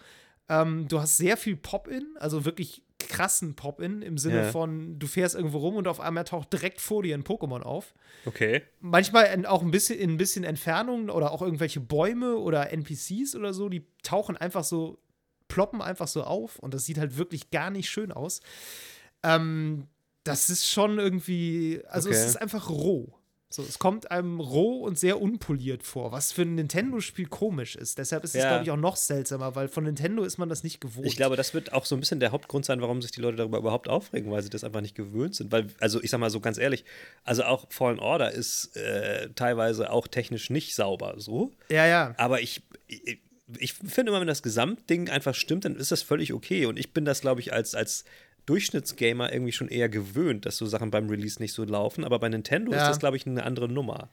[0.49, 4.51] Ähm, du hast sehr viel Pop-In, also wirklich krassen Pop-In im Sinne Ja.
[4.53, 7.95] von, du fährst irgendwo rum und auf einmal taucht direkt vor dir ein Pokémon auf.
[8.27, 8.63] Okay.
[8.81, 13.35] manchmal in, auch ein bisschen in ein bisschen Entfernung oder auch irgendwelche Bäume oder NPCs
[13.37, 14.99] oder so, die tauchen einfach so,
[15.49, 18.41] ploppen einfach so auf und das sieht halt wirklich gar nicht schön aus.
[19.23, 19.87] Ähm,
[20.25, 22.27] das ist schon irgendwie, also es Okay.
[22.31, 23.13] ist einfach roh.
[23.49, 27.97] So, es kommt einem roh und sehr unpoliert vor, was für ein Nintendo-Spiel komisch ist.
[27.97, 28.49] Deshalb ist es, Ja.
[28.49, 31.07] glaube ich, auch noch seltsamer, weil von Nintendo ist man das nicht gewohnt.
[31.07, 33.37] Ich glaube, das wird auch so ein bisschen der Hauptgrund sein, warum sich die Leute
[33.37, 35.53] darüber überhaupt aufregen, weil sie das einfach nicht gewöhnt sind.
[35.53, 36.85] Weil, also ich sag mal so ganz ehrlich,
[37.23, 41.53] also auch Fallen Order ist äh, teilweise auch technisch nicht sauber, so.
[41.69, 42.15] ja, ja.
[42.19, 43.21] Aber ich, ich,
[43.59, 46.67] ich finde immer, wenn das Gesamtding einfach stimmt, dann ist das völlig okay.
[46.67, 48.05] Und ich bin das, glaube ich, als, als
[48.47, 52.05] Durchschnittsgamer irgendwie schon eher gewöhnt, dass so Sachen beim Release nicht so laufen.
[52.05, 52.89] Aber bei Nintendo ist Ja.
[52.89, 54.11] das, glaube ich, eine andere Nummer.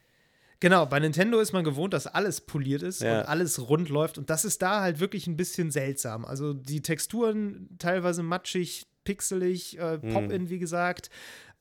[0.59, 3.19] Genau, bei Nintendo ist man gewohnt, dass alles poliert ist Ja.
[3.21, 4.17] und alles rund läuft.
[4.17, 6.25] Und das ist da halt wirklich ein bisschen seltsam.
[6.25, 11.09] Also die Texturen teilweise matschig, pixelig, äh, Pop-In, wie gesagt.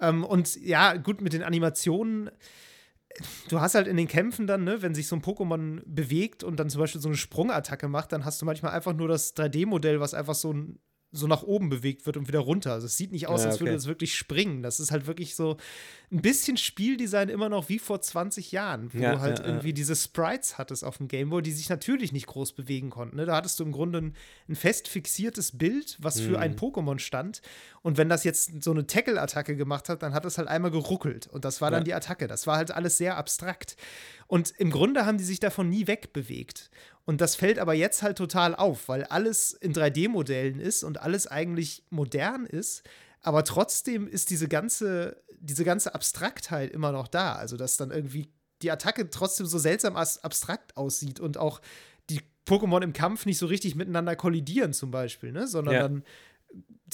[0.01, 2.31] Ähm, und ja, gut, mit den Animationen.
[3.49, 6.59] Du hast halt in den Kämpfen dann, ne, wenn sich so ein Pokémon bewegt und
[6.59, 10.01] dann zum Beispiel so eine Sprungattacke macht, dann hast du manchmal einfach nur das 3D-Modell,
[10.01, 10.79] was einfach so ein
[11.15, 12.73] so nach oben bewegt wird und wieder runter.
[12.73, 13.77] Also es sieht nicht aus, Ja, als würde okay.
[13.79, 14.63] es wirklich springen.
[14.63, 15.59] Das ist halt wirklich so
[16.11, 19.73] ein bisschen Spieldesign immer noch wie vor 20 Jahren, wo Ja, du halt ja, irgendwie
[19.75, 23.17] diese Sprites hattest auf dem Gameboy, die sich natürlich nicht groß bewegen konnten.
[23.17, 23.27] Ne?
[23.27, 24.15] Da hattest du im Grunde ein,
[24.49, 26.37] ein fest fixiertes Bild, was für Mhm.
[26.37, 27.43] ein Pokémon stand.
[27.83, 31.27] Und wenn das jetzt so eine Tackle-Attacke gemacht hat, dann hat es halt einmal geruckelt.
[31.27, 32.27] Und das war dann die Attacke.
[32.27, 33.77] Das war halt alles sehr abstrakt.
[34.27, 36.71] Und im Grunde haben die sich davon nie wegbewegt.
[37.05, 41.27] Und das fällt aber jetzt halt total auf, weil alles in 3D-Modellen ist und alles
[41.27, 42.83] eigentlich modern ist.
[43.21, 47.35] Aber trotzdem ist diese ganze, diese ganze Abstraktheit immer noch da.
[47.35, 48.33] Also, dass dann irgendwie
[48.63, 51.61] die Attacke trotzdem so seltsam abstrakt aussieht und auch
[52.11, 55.47] die Pokémon im Kampf nicht so richtig miteinander kollidieren, zum Beispiel, ne?
[55.47, 55.83] Sondern Ja.
[55.83, 56.05] dann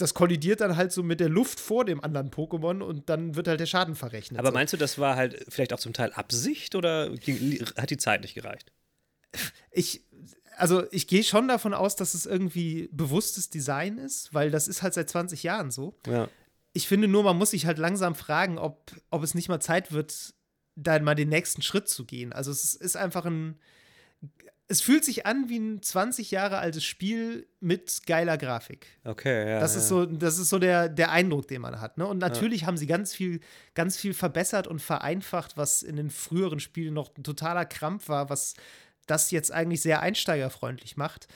[0.00, 3.48] das kollidiert dann halt so mit der Luft vor dem anderen Pokémon und dann wird
[3.48, 4.38] halt der Schaden verrechnet.
[4.38, 7.10] Aber meinst du, das war halt vielleicht auch zum Teil Absicht oder
[7.76, 8.72] hat die Zeit nicht gereicht?
[9.70, 10.04] Ich,
[10.56, 14.82] also ich gehe schon davon aus, dass es irgendwie bewusstes Design ist, weil das ist
[14.82, 15.94] halt seit 20 Jahren so.
[16.06, 16.28] Ja.
[16.72, 19.92] Ich finde nur, man muss sich halt langsam fragen, ob, ob es nicht mal Zeit
[19.92, 20.34] wird,
[20.76, 22.32] dann mal den nächsten Schritt zu gehen.
[22.32, 23.58] Also es ist einfach ein.
[24.70, 28.86] Es fühlt sich an wie ein 20 Jahre altes Spiel mit geiler Grafik.
[29.02, 29.60] Okay, ja.
[29.60, 29.80] Das ja.
[29.80, 31.96] ist so, das ist so der, der Eindruck, den man hat.
[31.96, 32.06] Ne?
[32.06, 32.66] Und natürlich ja.
[32.66, 33.40] haben sie ganz viel,
[33.74, 38.28] ganz viel verbessert und vereinfacht, was in den früheren Spielen noch ein totaler Krampf war,
[38.28, 38.54] was
[39.06, 41.28] das jetzt eigentlich sehr einsteigerfreundlich macht.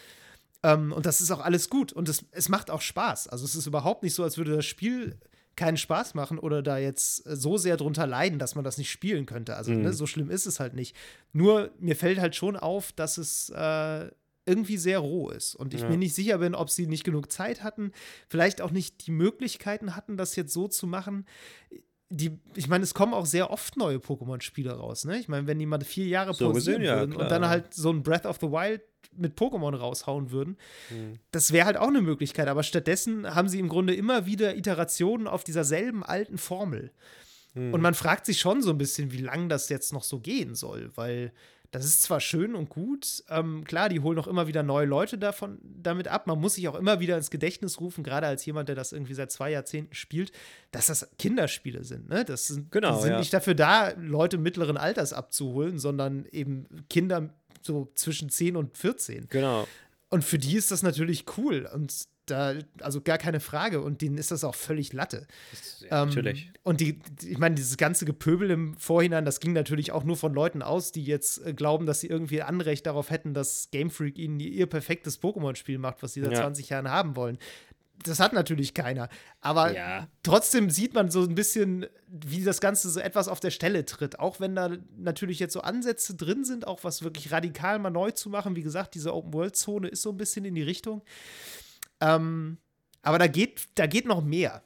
[0.62, 1.92] Ähm, und das ist auch alles gut.
[1.92, 3.28] Und es, es macht auch Spaß.
[3.28, 5.18] Also es ist überhaupt nicht so, als würde das Spiel
[5.56, 9.26] keinen Spaß machen oder da jetzt so sehr drunter leiden, dass man das nicht spielen
[9.26, 9.56] könnte.
[9.56, 9.82] Also mhm.
[9.82, 10.96] ne, so schlimm ist es halt nicht.
[11.32, 14.10] Nur mir fällt halt schon auf, dass es äh,
[14.44, 15.88] irgendwie sehr roh ist und ich ja.
[15.88, 17.92] mir nicht sicher bin, ob sie nicht genug Zeit hatten,
[18.28, 21.26] vielleicht auch nicht die Möglichkeiten hatten, das jetzt so zu machen.
[22.14, 25.18] Die, ich meine, es kommen auch sehr oft neue Pokémon-Spiele raus, ne?
[25.18, 27.24] Ich meine, wenn die mal vier Jahre so pausieren ja, würden klar.
[27.24, 28.82] und dann halt so ein Breath of the Wild
[29.16, 30.56] mit Pokémon raushauen würden.
[30.90, 31.18] Mhm.
[31.30, 35.26] Das wäre halt auch eine Möglichkeit, aber stattdessen haben sie im Grunde immer wieder Iterationen
[35.26, 36.92] auf dieser selben alten Formel.
[37.54, 37.74] Mhm.
[37.74, 40.54] Und man fragt sich schon so ein bisschen, wie lange das jetzt noch so gehen
[40.54, 41.32] soll, weil
[41.72, 45.16] das ist zwar schön und gut, ähm, klar, die holen auch immer wieder neue Leute
[45.16, 46.26] davon, damit ab.
[46.26, 49.14] Man muss sich auch immer wieder ins Gedächtnis rufen, gerade als jemand, der das irgendwie
[49.14, 50.32] seit zwei Jahrzehnten spielt,
[50.70, 52.10] dass das Kinderspiele sind.
[52.10, 52.26] Ne?
[52.26, 53.18] Das sind, genau, die sind ja.
[53.18, 57.30] nicht dafür da, Leute mittleren Alters abzuholen, sondern eben Kinder
[57.62, 59.28] so zwischen 10 und 14.
[59.30, 59.66] Genau.
[60.10, 61.66] Und für die ist das natürlich cool.
[61.72, 63.80] Und da, also gar keine Frage.
[63.80, 65.26] Und denen ist das auch völlig Latte.
[65.80, 66.50] Ja, ähm, natürlich.
[66.62, 70.32] Und die, ich meine, dieses ganze Gepöbel im Vorhinein, das ging natürlich auch nur von
[70.32, 74.18] Leuten aus, die jetzt äh, glauben, dass sie irgendwie Anrecht darauf hätten, dass Game Freak
[74.18, 76.40] ihnen ihr perfektes Pokémon-Spiel macht, was sie seit Ja.
[76.40, 77.38] 20 Jahren haben wollen.
[78.04, 79.08] Das hat natürlich keiner.
[79.40, 80.08] Aber Ja.
[80.24, 84.18] trotzdem sieht man so ein bisschen, wie das Ganze so etwas auf der Stelle tritt.
[84.18, 88.10] Auch wenn da natürlich jetzt so Ansätze drin sind, auch was wirklich radikal mal neu
[88.10, 88.56] zu machen.
[88.56, 91.02] Wie gesagt, diese Open-World-Zone ist so ein bisschen in die Richtung.
[92.02, 92.58] Ähm,
[93.02, 94.62] aber da geht, da geht noch mehr.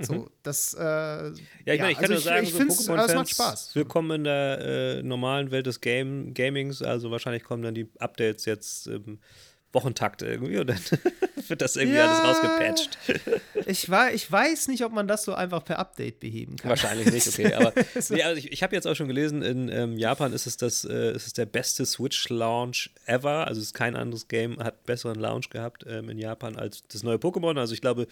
[0.00, 1.30] So, das, äh, Ja,
[1.74, 3.76] ich meine, ich kann also nur sagen, ich so find's- aber es macht Spaß.
[3.76, 4.58] willkommen in der
[4.98, 6.82] äh, normalen Welt des Game Gamings.
[6.82, 9.20] Also wahrscheinlich kommen dann die Updates jetzt im
[9.72, 10.80] Wochentakt irgendwie und dann
[11.48, 12.08] wird das irgendwie Ja.
[12.08, 12.98] alles rausgepatcht.
[13.66, 16.70] Ich, war, ich weiß nicht, ob man das so einfach per Update beheben kann.
[16.70, 17.52] Wahrscheinlich nicht, okay.
[17.54, 17.72] Aber
[18.08, 20.84] nee, also ich, ich habe jetzt auch schon gelesen, in ähm, Japan ist es, das,
[20.84, 23.46] äh, ist es der beste Switch-Launch ever.
[23.46, 27.02] Also es ist kein anderes Game, hat besseren Launch gehabt ähm, in Japan als das
[27.02, 27.58] neue Pokémon.
[27.58, 28.06] Also ich glaube,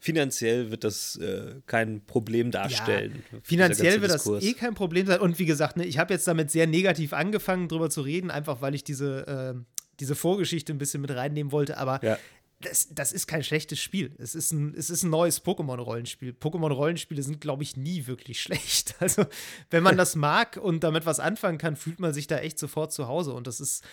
[0.00, 3.22] finanziell wird das äh, kein Problem darstellen.
[3.30, 5.20] dieser Finanziell wird das eh kein Problem sein.
[5.20, 8.62] Und wie gesagt, ne, ich habe jetzt damit sehr negativ angefangen, drüber zu reden, einfach
[8.62, 11.76] weil ich diese, äh, diese Vorgeschichte ein bisschen mit reinnehmen wollte.
[11.78, 12.18] Aber Ja.
[12.60, 14.14] das, das ist kein schlechtes Spiel.
[14.18, 16.32] Es ist ein, es ist ein neues Pokémon-Rollenspiel.
[16.32, 18.94] Pokémon-Rollenspiele sind, glaube ich, nie wirklich schlecht.
[19.00, 19.24] Also,
[19.70, 22.92] wenn man das mag und damit was anfangen kann, fühlt man sich da echt sofort
[22.92, 23.32] zu Hause.
[23.34, 23.84] Und das ist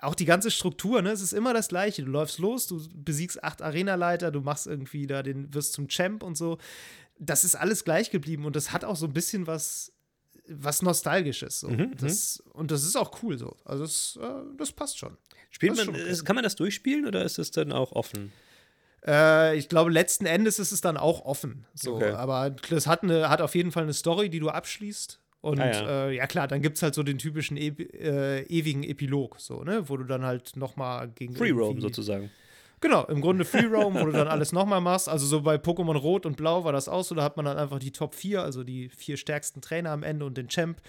[0.00, 1.10] auch die ganze Struktur, ne?
[1.10, 2.04] Es ist immer das Gleiche.
[2.04, 6.22] Du läufst los, du besiegst acht Arenaleiter, du machst irgendwie da den, wirst zum Champ
[6.22, 6.58] und so.
[7.18, 9.92] Das ist alles gleich geblieben und das hat auch so ein bisschen was,
[10.48, 11.60] was Nostalgisches.
[11.60, 11.68] So.
[11.68, 13.56] Mhm, das, und das ist auch cool so.
[13.64, 15.16] Also, das, äh, das passt schon.
[15.50, 16.24] Spielt Das man, schon okay.
[16.24, 18.32] kann man das durchspielen oder ist es dann auch offen?
[19.06, 21.66] Äh, ich glaube, letzten Endes ist es dann auch offen.
[21.74, 21.96] So.
[21.96, 22.10] Okay.
[22.10, 25.20] Aber das hat, eine, hat auf jeden Fall eine Story, die du abschließt.
[25.40, 26.08] Und Ah, ja.
[26.08, 29.62] Äh, ja klar, dann gibt es halt so den typischen e äh, ewigen Epilog, so,
[29.62, 29.88] ne?
[29.88, 31.36] Wo du dann halt nochmal gegen.
[31.36, 32.30] Free Roam sozusagen.
[32.80, 35.08] Genau, im Grunde Free Roam, wo du dann alles nochmal machst.
[35.08, 37.14] Also so bei Pokémon Rot und Blau war das auch so.
[37.14, 40.24] Da hat man dann einfach die Top 4, also die vier stärksten Trainer am Ende
[40.24, 40.80] und den Champ.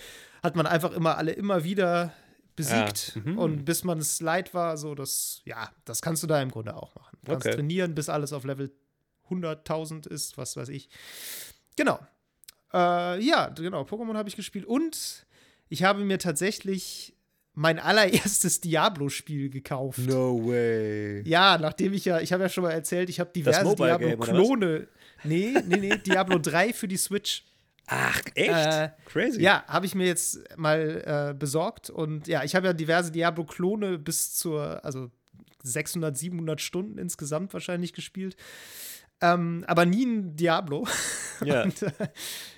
[0.43, 2.13] Hat man einfach immer alle immer wieder
[2.55, 3.13] besiegt.
[3.15, 3.37] Ja, mhm.
[3.39, 6.75] Und bis man es leid war, so das, ja, das kannst du da im Grunde
[6.75, 7.17] auch machen.
[7.21, 7.55] Du kannst Okay.
[7.55, 8.71] trainieren, bis alles auf Level
[9.29, 10.89] 100.000 ist, was weiß ich.
[11.75, 11.99] Genau.
[12.73, 14.65] Äh, ja, genau, Pokémon habe ich gespielt.
[14.65, 15.25] Und
[15.69, 17.15] ich habe mir tatsächlich
[17.59, 19.99] mein allererstes Diablo-Spiel gekauft.
[19.99, 21.21] No way.
[21.27, 24.87] Ja, nachdem ich ja, ich habe ja schon mal erzählt, ich habe diverse Diablo-Klone.
[25.25, 27.43] Nee, nee, nee, Diablo 3 für die Switch.
[27.87, 28.49] Ach, echt?
[28.49, 29.41] Äh, Crazy.
[29.41, 31.89] Ja, habe ich mir jetzt mal äh, besorgt.
[31.89, 35.11] Und ja, ich habe ja diverse Diablo-Klone bis zur, also
[35.63, 38.37] 600, 700 Stunden insgesamt wahrscheinlich gespielt.
[39.21, 40.87] Ähm, aber nie ein Diablo.
[41.45, 41.63] Ja.
[41.63, 41.91] Und, äh,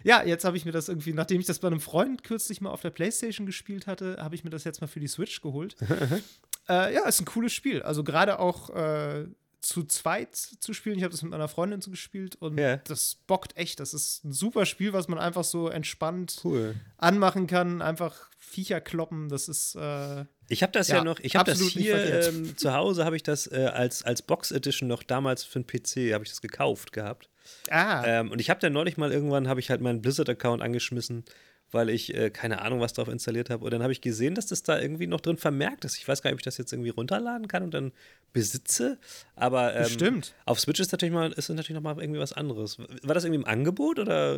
[0.04, 2.72] ja, jetzt habe ich mir das irgendwie, nachdem ich das bei einem Freund kürzlich mal
[2.72, 5.76] auf der Playstation gespielt hatte, habe ich mir das jetzt mal für die Switch geholt.
[6.68, 7.84] äh, ja, ist ein cooles Spiel.
[7.84, 9.28] Also gerade auch äh,
[9.62, 10.98] zu zweit zu spielen.
[10.98, 12.78] Ich habe das mit meiner Freundin so gespielt und Ja.
[12.78, 13.80] das bockt echt.
[13.80, 16.74] Das ist ein super Spiel, was man einfach so entspannt Cool.
[16.98, 17.84] anmachen kann.
[17.84, 19.30] Einfach Viecher kloppen.
[19.30, 22.74] Das ist äh, Ich habe das ja, ja, noch, ich habe das hier ähm, zu
[22.74, 26.24] Hause, habe ich das äh, als, als Box Edition noch damals für den PC, habe
[26.24, 27.30] ich das gekauft gehabt.
[27.70, 28.04] Ah.
[28.06, 31.24] Ähm, und ich habe dann neulich mal irgendwann, habe ich halt meinen Blizzard-Account angeschmissen
[31.72, 33.64] weil ich äh, keine Ahnung, was drauf installiert habe.
[33.64, 35.98] Und dann habe ich gesehen, dass das da irgendwie noch drin vermerkt ist.
[35.98, 37.92] Ich weiß gar nicht, ob ich das jetzt irgendwie runterladen kann und dann
[38.34, 39.00] besitze.
[39.36, 40.34] Aber ähm, Stimmt.
[40.46, 42.78] auf Switch ist natürlich mal ist natürlich noch mal irgendwie was anderes.
[42.78, 44.36] War das irgendwie im Angebot oder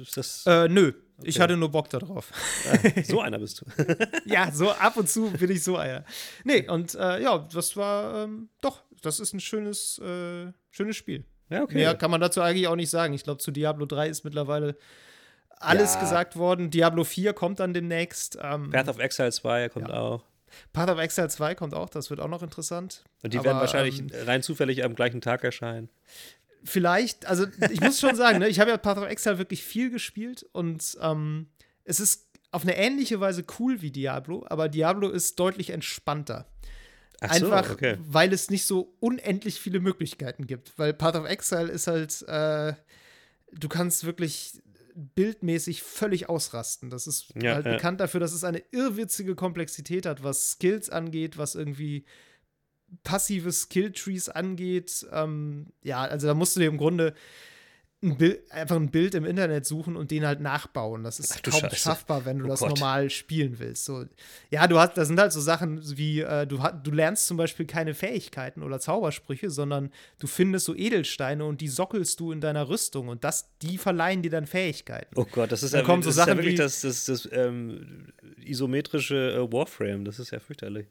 [0.00, 0.44] ist das?
[0.46, 1.28] Äh, nö, okay.
[1.28, 2.30] ich hatte nur Bock darauf.
[2.70, 3.84] Ah, so einer bist du.
[4.24, 6.04] ja, so ab und zu bin ich so einer.
[6.44, 11.24] Nee, und äh, ja, das war ähm, doch, das ist ein schönes, äh, schönes Spiel.
[11.50, 11.74] Ja, okay.
[11.74, 13.14] Mehr kann man dazu eigentlich auch nicht sagen.
[13.14, 14.76] Ich glaube, zu Diablo 3 ist mittlerweile
[15.50, 16.00] alles ja.
[16.00, 16.70] gesagt worden.
[16.70, 18.38] Diablo 4 kommt dann demnächst.
[18.40, 19.94] Ähm, Path of Exile 2 kommt ja.
[19.94, 20.24] auch.
[20.72, 23.04] Path of Exile 2 kommt auch, das wird auch noch interessant.
[23.22, 25.88] Und die Aber, werden wahrscheinlich ähm, rein zufällig am gleichen Tag erscheinen.
[26.64, 29.90] Vielleicht, also ich muss schon sagen, ne, ich habe ja Path of Exile wirklich viel
[29.90, 31.48] gespielt und ähm,
[31.84, 36.46] es ist auf eine ähnliche Weise cool wie Diablo, aber Diablo ist deutlich entspannter.
[37.20, 37.96] Ach Einfach, so, okay.
[38.00, 40.78] weil es nicht so unendlich viele Möglichkeiten gibt.
[40.78, 42.74] Weil Path of Exile ist halt, äh,
[43.52, 44.62] du kannst wirklich
[44.94, 46.90] bildmäßig völlig ausrasten.
[46.90, 47.74] Das ist ja, halt ja.
[47.74, 52.04] bekannt dafür, dass es eine irrwitzige Komplexität hat, was Skills angeht, was irgendwie
[53.02, 55.06] passive Skilltrees angeht.
[55.12, 57.14] Ähm, ja, also da musst du dir im Grunde
[58.04, 61.02] ein Bild, einfach ein Bild im Internet suchen und den halt nachbauen.
[61.02, 61.76] Das ist Ach, kaum Scheiße.
[61.76, 62.70] schaffbar, wenn du oh das Gott.
[62.70, 63.84] normal spielen willst.
[63.86, 64.04] So,
[64.50, 67.66] ja, du hast, das sind halt so Sachen wie, äh, du, du lernst zum Beispiel
[67.66, 72.68] keine Fähigkeiten oder Zaubersprüche, sondern du findest so Edelsteine und die sockelst du in deiner
[72.68, 75.14] Rüstung und das, die verleihen dir dann Fähigkeiten.
[75.16, 78.12] Oh Gott, das ist, ja, das so ist ja wirklich das, das, das ähm,
[78.44, 80.04] isometrische äh, Warframe.
[80.04, 80.86] Das ist ja fürchterlich.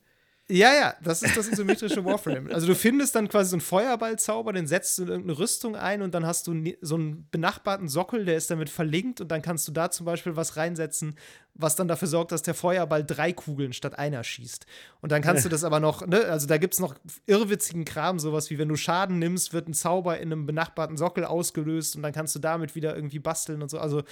[0.49, 2.51] Ja, ja, das ist das isometrische Warframe.
[2.51, 6.01] Also du findest dann quasi so einen Feuerballzauber, den setzt du in irgendeine Rüstung ein
[6.01, 9.65] und dann hast du so einen benachbarten Sockel, der ist damit verlinkt und dann kannst
[9.69, 11.15] du da zum Beispiel was reinsetzen,
[11.53, 14.65] was dann dafür sorgt, dass der Feuerball drei Kugeln statt einer schießt.
[14.99, 18.19] Und dann kannst du das aber noch, ne, also da gibt es noch irrwitzigen Kram,
[18.19, 22.03] sowas wie wenn du Schaden nimmst, wird ein Zauber in einem benachbarten Sockel ausgelöst und
[22.03, 23.79] dann kannst du damit wieder irgendwie basteln und so.
[23.79, 24.03] Also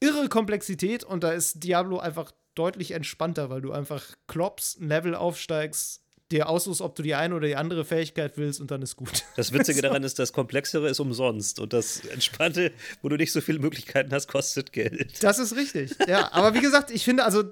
[0.00, 5.14] irre Komplexität und da ist Diablo einfach deutlich entspannter, weil du einfach kloppst, ein Level
[5.14, 6.01] aufsteigst,
[6.32, 9.24] dir aussuchst, ob du die eine oder die andere Fähigkeit willst und dann ist gut.
[9.36, 9.82] Das Witzige so.
[9.82, 14.12] daran ist, das Komplexere ist umsonst und das Entspannte, wo du nicht so viele Möglichkeiten
[14.12, 15.22] hast, kostet Geld.
[15.22, 16.32] Das ist richtig, ja.
[16.32, 17.44] Aber wie gesagt, ich finde, also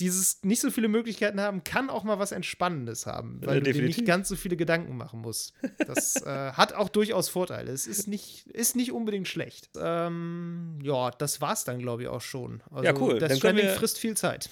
[0.00, 3.72] dieses nicht so viele Möglichkeiten haben, kann auch mal was Entspannendes haben, weil ja, du
[3.72, 5.54] dir nicht ganz so viele Gedanken machen musst.
[5.86, 7.70] Das äh, hat auch durchaus Vorteile.
[7.70, 9.70] Es ist nicht, ist nicht unbedingt schlecht.
[9.80, 12.62] Ähm, ja, das war's dann, glaube ich, auch schon.
[12.70, 13.18] Also, ja, cool.
[13.18, 14.48] Das Stranding frisst viel Zeit.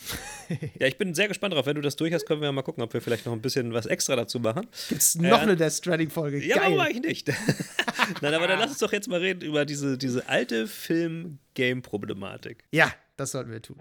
[0.78, 1.66] ja, ich bin sehr gespannt darauf.
[1.66, 3.71] Wenn du das durch hast, können wir mal gucken, ob wir vielleicht noch ein bisschen
[3.74, 4.66] was extra dazu machen.
[4.88, 6.44] Gibt es noch äh, eine Death Stranding-Folge?
[6.44, 7.28] Ja, warum eigentlich nicht?
[8.20, 12.64] Nein, aber dann lass uns doch jetzt mal reden über diese, diese alte Film-Game-Problematik.
[12.70, 13.76] Ja, das sollten wir tun.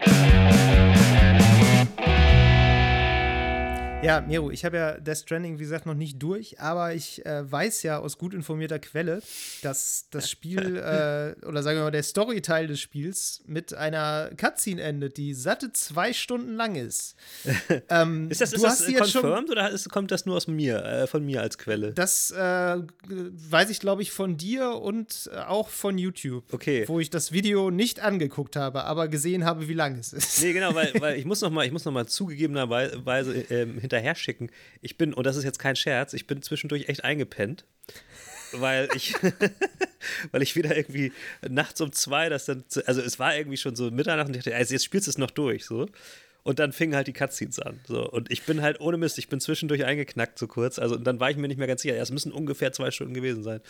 [4.02, 7.50] Ja, Miro, ich habe ja Death Stranding, wie gesagt, noch nicht durch, aber ich äh,
[7.50, 9.22] weiß ja aus gut informierter Quelle,
[9.62, 14.82] dass das Spiel, äh, oder sagen wir mal, der Storyteil des Spiels mit einer Cutscene
[14.82, 17.16] endet, die satte zwei Stunden lang ist.
[17.88, 21.24] Ähm, ist das, ist das confirmed oder ist, kommt das nur aus mir, äh, von
[21.24, 21.92] mir als Quelle?
[21.92, 26.44] Das äh, weiß ich, glaube ich, von dir und äh, auch von YouTube.
[26.52, 26.84] Okay.
[26.86, 30.42] Wo ich das Video nicht angeguckt habe, aber gesehen habe, wie lang es ist.
[30.42, 34.14] Nee, genau, weil, weil ich muss noch mal, ich muss noch mal zugegebenerweise ähm, hinterher
[34.14, 34.50] schicken.
[34.80, 37.64] Ich bin, und das ist jetzt kein Scherz, ich bin zwischendurch echt eingepennt.
[38.52, 39.14] weil ich,
[40.30, 41.12] weil ich wieder irgendwie
[41.48, 44.56] nachts um zwei, das dann, also es war irgendwie schon so Mitternacht und ich dachte,
[44.56, 45.88] also jetzt spielst du es noch durch, so.
[46.44, 47.78] Und dann fingen halt die Cutscenes an.
[47.86, 48.10] So.
[48.10, 50.80] Und ich bin halt ohne Mist, ich bin zwischendurch eingeknackt so kurz.
[50.80, 51.94] Also und dann war ich mir nicht mehr ganz sicher.
[51.96, 53.60] Es müssen ungefähr zwei Stunden gewesen sein.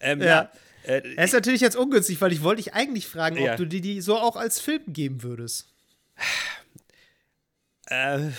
[0.00, 0.26] Ähm, ja.
[0.26, 0.52] ja
[0.84, 3.56] äh, er ist natürlich jetzt ungünstig, weil ich wollte dich eigentlich fragen, ob ja.
[3.56, 5.68] du dir die so auch als Film geben würdest.
[7.86, 8.30] Äh,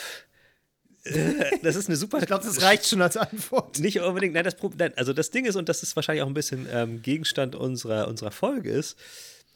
[1.63, 2.19] das ist eine super.
[2.19, 3.79] Ich glaube, das reicht schon als Antwort.
[3.79, 4.33] Nicht unbedingt.
[4.33, 7.01] Nein, das Problem, also das Ding ist, und das ist wahrscheinlich auch ein bisschen ähm,
[7.01, 8.97] Gegenstand unserer, unserer Folge, ist,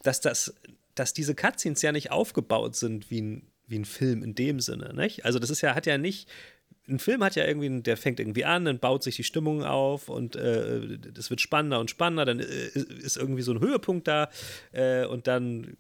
[0.04, 0.54] dass, das,
[0.96, 4.94] dass diese Cutscenes ja nicht aufgebaut sind wie ein, wie ein Film in dem Sinne.
[4.94, 5.26] Nicht?
[5.26, 6.30] Also, das ist ja, hat ja nicht.
[6.90, 10.08] Ein Film hat ja irgendwie, der fängt irgendwie an, dann baut sich die Stimmung auf
[10.08, 14.30] und äh, das wird spannender und spannender, dann äh, ist irgendwie so ein Höhepunkt da
[14.72, 15.76] äh, und dann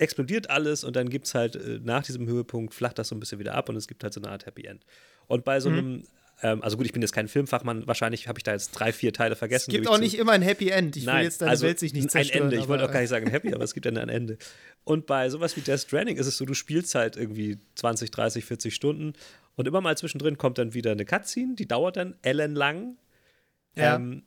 [0.00, 3.20] explodiert alles und dann gibt es halt äh, nach diesem Höhepunkt, flacht das so ein
[3.20, 4.84] bisschen wieder ab und es gibt halt so eine Art Happy End.
[5.26, 5.78] Und bei so mhm.
[5.78, 6.04] einem
[6.42, 9.12] ähm, also gut, ich bin jetzt kein Filmfachmann, wahrscheinlich habe ich da jetzt drei, vier
[9.12, 9.70] Teile vergessen.
[9.70, 10.96] Es gibt auch nicht immer ein Happy End.
[10.96, 12.44] Ich Nein, will jetzt deine also Welt sich nicht zerstören.
[12.44, 14.38] Ein Ende, ich wollte auch gar nicht sagen Happy, aber es gibt dann ein Ende.
[14.84, 18.44] Und bei sowas wie Death Stranding ist es so, du spielst halt irgendwie 20, 30,
[18.44, 19.12] 40 Stunden
[19.56, 22.96] und immer mal zwischendrin kommt dann wieder eine Cutscene, die dauert dann ellenlang.
[23.76, 23.96] Ja.
[23.96, 24.22] Ähm,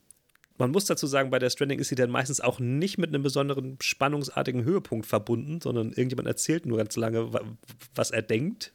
[0.57, 3.23] man muss dazu sagen, bei der Stranding ist sie dann meistens auch nicht mit einem
[3.23, 7.31] besonderen spannungsartigen Höhepunkt verbunden, sondern irgendjemand erzählt nur ganz lange,
[7.95, 8.73] was er denkt.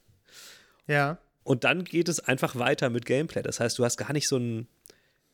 [0.87, 1.19] Ja.
[1.45, 3.43] Und dann geht es einfach weiter mit Gameplay.
[3.43, 4.67] Das heißt, du hast gar nicht so einen,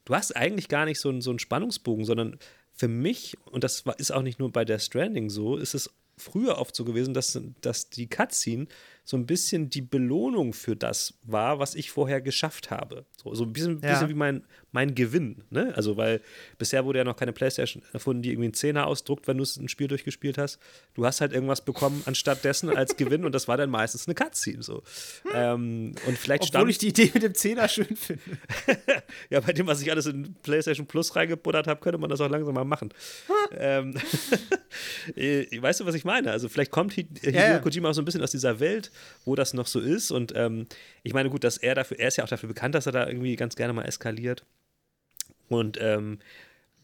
[0.04, 2.38] du hast eigentlich gar nicht so einen, so einen Spannungsbogen, sondern
[2.72, 6.58] für mich, und das ist auch nicht nur bei der Stranding so, ist es früher
[6.58, 8.66] oft so gewesen, dass, dass die Cutscene
[9.06, 13.04] so ein bisschen die Belohnung für das war, was ich vorher geschafft habe.
[13.22, 13.90] So, so ein bisschen, ja.
[13.90, 15.44] bisschen wie mein, mein Gewinn.
[15.50, 15.74] Ne?
[15.76, 16.22] Also, weil
[16.56, 19.68] bisher wurde ja noch keine Playstation erfunden, die irgendwie einen Zehner ausdruckt, wenn du ein
[19.68, 20.58] Spiel durchgespielt hast.
[20.94, 24.14] Du hast halt irgendwas bekommen anstatt dessen als Gewinn und das war dann meistens eine
[24.14, 24.62] Cutscene.
[24.62, 24.82] So.
[25.34, 28.22] Ähm, und vielleicht Obwohl ich die Idee mit dem Zehner schön finde.
[29.28, 32.30] ja, bei dem, was ich alles in PlayStation Plus reingebuddert habe, könnte man das auch
[32.30, 32.88] langsam mal machen.
[33.52, 33.94] ähm,
[35.14, 36.30] äh, weißt du, was ich meine?
[36.30, 37.58] Also, vielleicht kommt Hideo ja, ja.
[37.58, 38.90] Kojima auch so ein bisschen aus dieser Welt
[39.24, 40.10] wo das noch so ist.
[40.10, 40.66] Und ähm,
[41.02, 43.06] ich meine, gut, dass er dafür, er ist ja auch dafür bekannt, dass er da
[43.06, 44.44] irgendwie ganz gerne mal eskaliert.
[45.48, 46.18] Und ähm,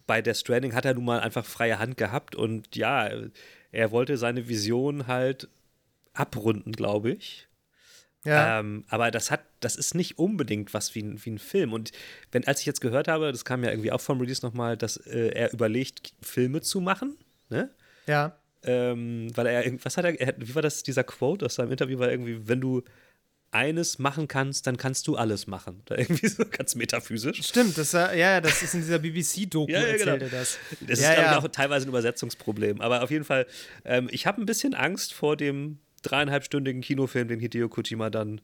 [0.07, 3.09] bei der Stranding hat er nun mal einfach freie Hand gehabt und ja,
[3.73, 5.49] er wollte seine Vision halt
[6.15, 7.47] abrunden, glaube ich.
[8.25, 8.59] Ja.
[8.59, 11.73] Ähm, aber das hat, das ist nicht unbedingt was wie ein, wie ein Film.
[11.73, 11.93] Und
[12.33, 14.99] wenn, als ich jetzt gehört habe, das kam ja irgendwie auch vom Release nochmal, dass
[14.99, 17.17] äh, er überlegt, Filme zu machen,
[17.49, 17.71] ne?
[18.07, 18.37] Ja.
[18.63, 22.11] Ähm, weil er, was hat er, wie war das, dieser Quote aus seinem Interview, war
[22.11, 22.83] irgendwie, wenn du
[23.53, 25.83] eines machen kannst, dann kannst du alles machen.
[25.87, 27.43] Oder irgendwie so ganz metaphysisch.
[27.43, 30.13] Stimmt, das war, ja, das ist in dieser BBC-Doku ja, ja, genau.
[30.13, 30.59] erzählt das.
[30.81, 32.81] Das ja, ist, glaube ich, auch teilweise ein Übersetzungsproblem.
[32.81, 33.47] Aber auf jeden Fall,
[33.85, 38.41] ähm, ich habe ein bisschen Angst vor dem dreieinhalbstündigen Kinofilm, den Hideo Kojima dann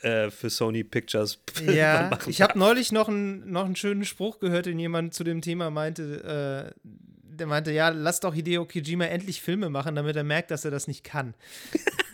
[0.00, 4.66] äh, für Sony Pictures Ja, ich habe neulich noch, ein, noch einen schönen Spruch gehört,
[4.66, 6.88] den jemand zu dem Thema meinte, äh,
[7.36, 10.70] der meinte, ja, lass doch Hideo Kojima endlich Filme machen, damit er merkt, dass er
[10.70, 11.34] das nicht kann.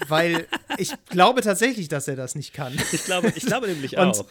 [0.09, 0.47] Weil
[0.79, 2.77] ich glaube tatsächlich, dass er das nicht kann.
[2.93, 4.27] Ich glaube, ich glaube nämlich auch.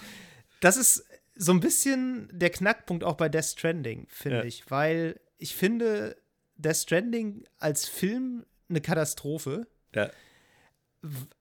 [0.60, 4.44] das ist so ein bisschen der Knackpunkt auch bei Death Stranding, finde ja.
[4.44, 4.70] ich.
[4.70, 6.18] Weil ich finde
[6.56, 9.68] Death Stranding als Film eine Katastrophe.
[9.96, 10.12] Ja.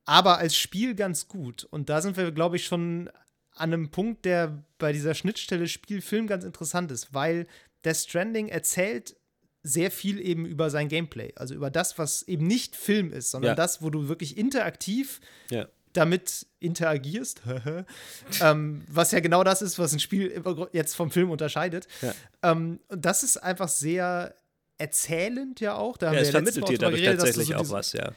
[0.04, 1.64] Aber als Spiel ganz gut.
[1.64, 3.10] Und da sind wir, glaube ich, schon
[3.54, 7.46] an einem Punkt, der bei dieser Schnittstelle Spiel-Film ganz interessant ist, weil
[7.84, 9.16] Death Stranding erzählt
[9.62, 11.32] sehr viel eben über sein Gameplay.
[11.36, 13.54] Also über das, was eben nicht Film ist, sondern ja.
[13.54, 15.66] das, wo du wirklich interaktiv ja.
[15.92, 17.42] damit interagierst.
[18.40, 20.42] ähm, was ja genau das ist, was ein Spiel
[20.72, 21.88] jetzt vom Film unterscheidet.
[22.02, 22.14] Ja.
[22.42, 24.34] Ähm, und das ist einfach sehr
[24.78, 25.96] erzählend ja auch.
[25.96, 28.12] Da ja, es vermittelt dir dadurch geredet, tatsächlich so auch was, ja.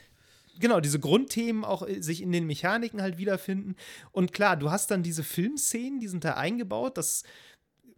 [0.59, 3.75] Genau, diese Grundthemen auch äh, sich in den Mechaniken halt wiederfinden.
[4.11, 6.97] Und klar, du hast dann diese Filmszenen, die sind da eingebaut.
[6.97, 7.23] Das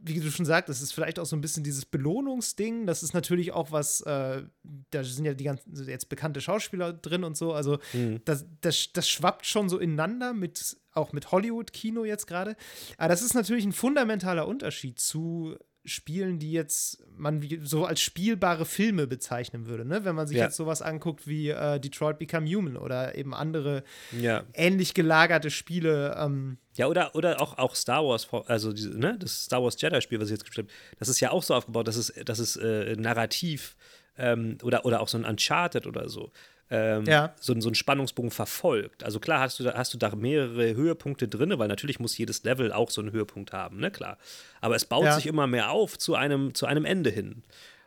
[0.06, 2.86] wie du schon sagst, das ist vielleicht auch so ein bisschen dieses Belohnungsding.
[2.86, 4.44] Das ist natürlich auch was, äh,
[4.92, 7.54] da sind ja die ganzen jetzt bekannte Schauspieler drin und so.
[7.54, 8.22] Also mhm.
[8.26, 12.58] das, das, das schwappt schon so ineinander mit, auch mit Hollywood-Kino jetzt gerade.
[12.98, 18.66] Aber das ist natürlich ein fundamentaler Unterschied zu Spielen, die jetzt man so als spielbare
[18.66, 20.06] Filme bezeichnen würde, ne?
[20.06, 20.46] Wenn man sich ja.
[20.46, 23.84] jetzt sowas anguckt wie äh, Detroit Become Human oder eben andere
[24.18, 24.44] ja.
[24.54, 26.16] ähnlich gelagerte Spiele.
[26.18, 30.20] Ähm ja, oder, oder auch, auch Star Wars, also diese, ne, das Star Wars Jedi-Spiel,
[30.20, 32.56] was ich jetzt gespielt habe, das ist ja auch so aufgebaut, dass es, dass es
[32.56, 33.76] äh, narrativ
[34.18, 36.32] ähm, oder, oder auch so ein Uncharted oder so
[36.70, 37.34] ähm, ja.
[37.40, 39.04] so, so einen Spannungsbogen verfolgt.
[39.04, 42.44] Also klar hast du da, hast du da mehrere Höhepunkte drin, weil natürlich muss jedes
[42.44, 44.18] Level auch so einen Höhepunkt haben, ne, klar.
[44.62, 45.16] Aber es baut ja.
[45.16, 47.44] sich immer mehr auf zu einem, zu einem Ende hin.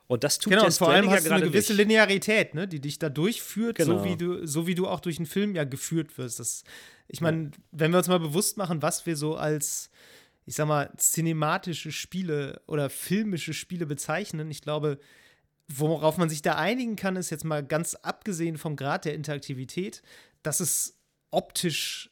[0.08, 1.88] Und das tut genau, und vor allem hast du eine gewisse nicht.
[1.88, 3.98] Linearität, ne, die dich da durchführt, genau.
[3.98, 6.38] so, wie du, so wie du auch durch einen Film ja geführt wirst.
[6.38, 6.62] Das,
[7.08, 7.50] ich meine, ja.
[7.72, 9.90] wenn wir uns mal bewusst machen, was wir so als,
[10.44, 15.00] ich sag mal, cinematische Spiele oder filmische Spiele bezeichnen, ich glaube,
[15.68, 20.02] worauf man sich da einigen kann, ist jetzt mal ganz abgesehen vom Grad der Interaktivität,
[20.42, 20.98] dass es
[21.30, 22.10] optisch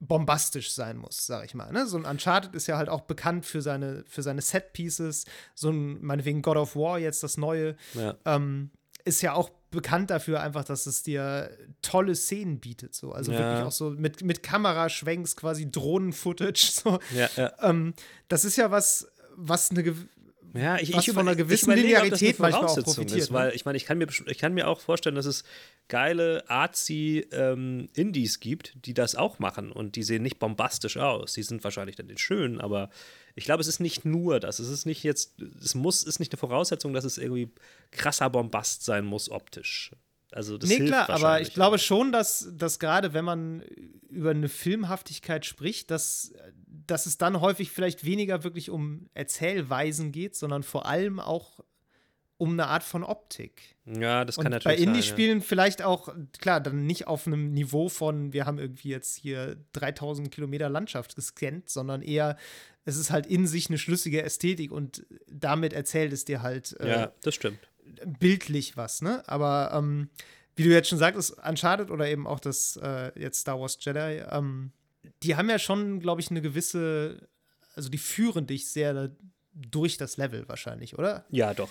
[0.00, 1.70] bombastisch sein muss, sag ich mal.
[1.72, 1.86] Ne?
[1.86, 5.26] So ein Uncharted ist ja halt auch bekannt für seine, für seine Set-Pieces.
[5.54, 8.16] So ein, meinetwegen God of War, jetzt das neue, ja.
[8.24, 8.70] ähm,
[9.04, 11.50] ist ja auch bekannt dafür einfach, dass es dir
[11.82, 12.94] tolle Szenen bietet.
[12.94, 13.12] So.
[13.12, 13.38] Also ja.
[13.38, 16.70] wirklich auch so mit, mit Kameraschwenks, quasi Drohnen-Footage.
[16.72, 16.98] So.
[17.14, 17.52] Ja.
[17.60, 17.94] Ähm,
[18.28, 19.94] das ist ja was, was eine,
[20.54, 23.20] ja, ich, ich, von einer gewissen ich Linearität manchmal auch profitiert.
[23.20, 23.36] Ist, ne?
[23.36, 25.44] weil ich meine, ich kann, mir, ich kann mir auch vorstellen, dass es
[25.88, 31.34] geile artsy ähm, Indies gibt, die das auch machen und die sehen nicht bombastisch aus.
[31.34, 32.90] Die sind wahrscheinlich dann schön, aber
[33.34, 34.58] ich glaube, es ist nicht nur das.
[34.58, 37.50] Es ist nicht jetzt, es muss, ist nicht eine Voraussetzung, dass es irgendwie
[37.92, 39.92] krasser Bombast sein muss optisch.
[40.32, 43.62] Also das nee, klar, aber ich glaube schon, dass, dass gerade wenn man
[44.08, 46.32] über eine Filmhaftigkeit spricht, dass,
[46.66, 51.60] dass es dann häufig vielleicht weniger wirklich um Erzählweisen geht, sondern vor allem auch
[52.36, 53.76] um eine Art von Optik.
[53.84, 55.44] Ja, das kann Und natürlich bei Indie-Spielen ja.
[55.44, 60.30] vielleicht auch, klar, dann nicht auf einem Niveau von, wir haben irgendwie jetzt hier 3000
[60.30, 62.38] Kilometer Landschaft gescannt, sondern eher,
[62.84, 66.74] es ist halt in sich eine schlüssige Ästhetik und damit erzählt es dir halt.
[66.80, 67.69] Äh, ja, das stimmt
[68.18, 69.22] bildlich was, ne?
[69.26, 70.10] Aber ähm,
[70.56, 74.22] wie du jetzt schon sagtest, Uncharted oder eben auch das äh, jetzt Star Wars Jedi,
[74.30, 74.72] ähm,
[75.22, 77.28] die haben ja schon, glaube ich, eine gewisse,
[77.74, 79.10] also die führen dich sehr
[79.54, 81.24] durch das Level wahrscheinlich, oder?
[81.30, 81.70] Ja, doch.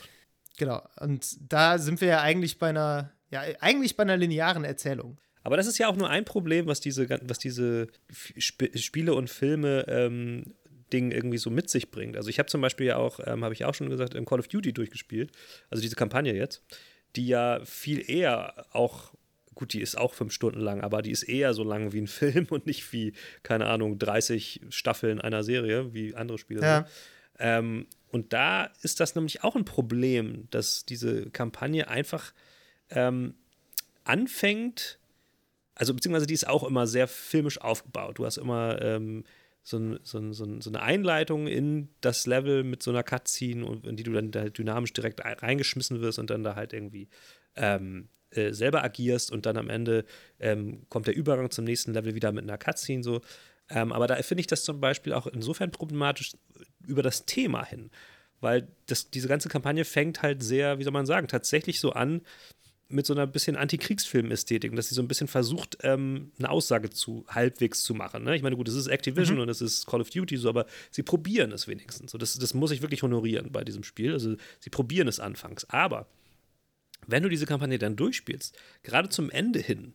[0.57, 0.82] Genau.
[0.99, 5.20] Und da sind wir ja eigentlich bei einer, ja, eigentlich bei einer linearen Erzählung.
[5.43, 7.88] Aber das ist ja auch nur ein Problem, was diese, was diese
[8.36, 10.53] Sp Spiele und Filme ähm,
[10.90, 12.18] Ding irgendwie so mit sich bringt.
[12.18, 14.40] Also ich habe zum Beispiel ja auch, ähm, habe ich auch schon gesagt, im Call
[14.40, 15.32] of Duty durchgespielt,
[15.70, 16.64] also diese Kampagne jetzt,
[17.16, 19.14] die ja viel eher auch,
[19.56, 22.08] gut, die ist auch fünf Stunden lang, aber die ist eher so lang wie ein
[22.08, 23.14] Film und nicht wie,
[23.44, 26.88] keine Ahnung, 30 Staffeln einer Serie, wie andere Spiele ja.
[27.40, 32.34] Ähm, und da ist das nämlich auch ein Problem, dass diese Kampagne einfach
[32.90, 33.36] ähm,
[34.04, 35.00] anfängt,
[35.76, 38.20] also beziehungsweise die ist auch immer sehr filmisch aufgebaut.
[38.20, 39.24] Du hast immer ähm,
[39.64, 44.03] so, so, so, so, eine Einleitung in das Level mit so einer Cutscene, in die
[44.03, 47.10] du dann halt dynamisch direkt reingeschmissen wirst und dann da halt irgendwie
[47.55, 50.05] ähm, äh, selber agierst und dann am Ende
[50.39, 53.22] ähm, kommt der Übergang zum nächsten Level wieder mit einer Cutscene so.
[53.70, 56.34] Ähm, aber da finde ich das zum Beispiel auch insofern problematisch
[56.86, 57.91] über das Thema hin,
[58.39, 62.22] weil das, diese ganze Kampagne fängt halt sehr, wie soll man sagen, tatsächlich so an,
[62.90, 67.24] mit so einer bisschen Antikriegsfilm-Ästhetik, dass sie so ein bisschen versucht, ähm, eine Aussage zu
[67.30, 68.24] halbwegs zu machen.
[68.24, 68.36] Ne?
[68.36, 69.44] Ich meine, gut, es ist Activision mhm.
[69.44, 72.12] und es ist Call of Duty so, aber sie probieren es wenigstens.
[72.12, 74.14] So, das, das muss ich wirklich honorieren bei diesem Spiel.
[74.14, 75.70] Also sie probieren es anfangs.
[75.70, 76.08] Aber
[77.06, 79.94] wenn du diese Kampagne dann durchspielst, gerade zum Ende hin,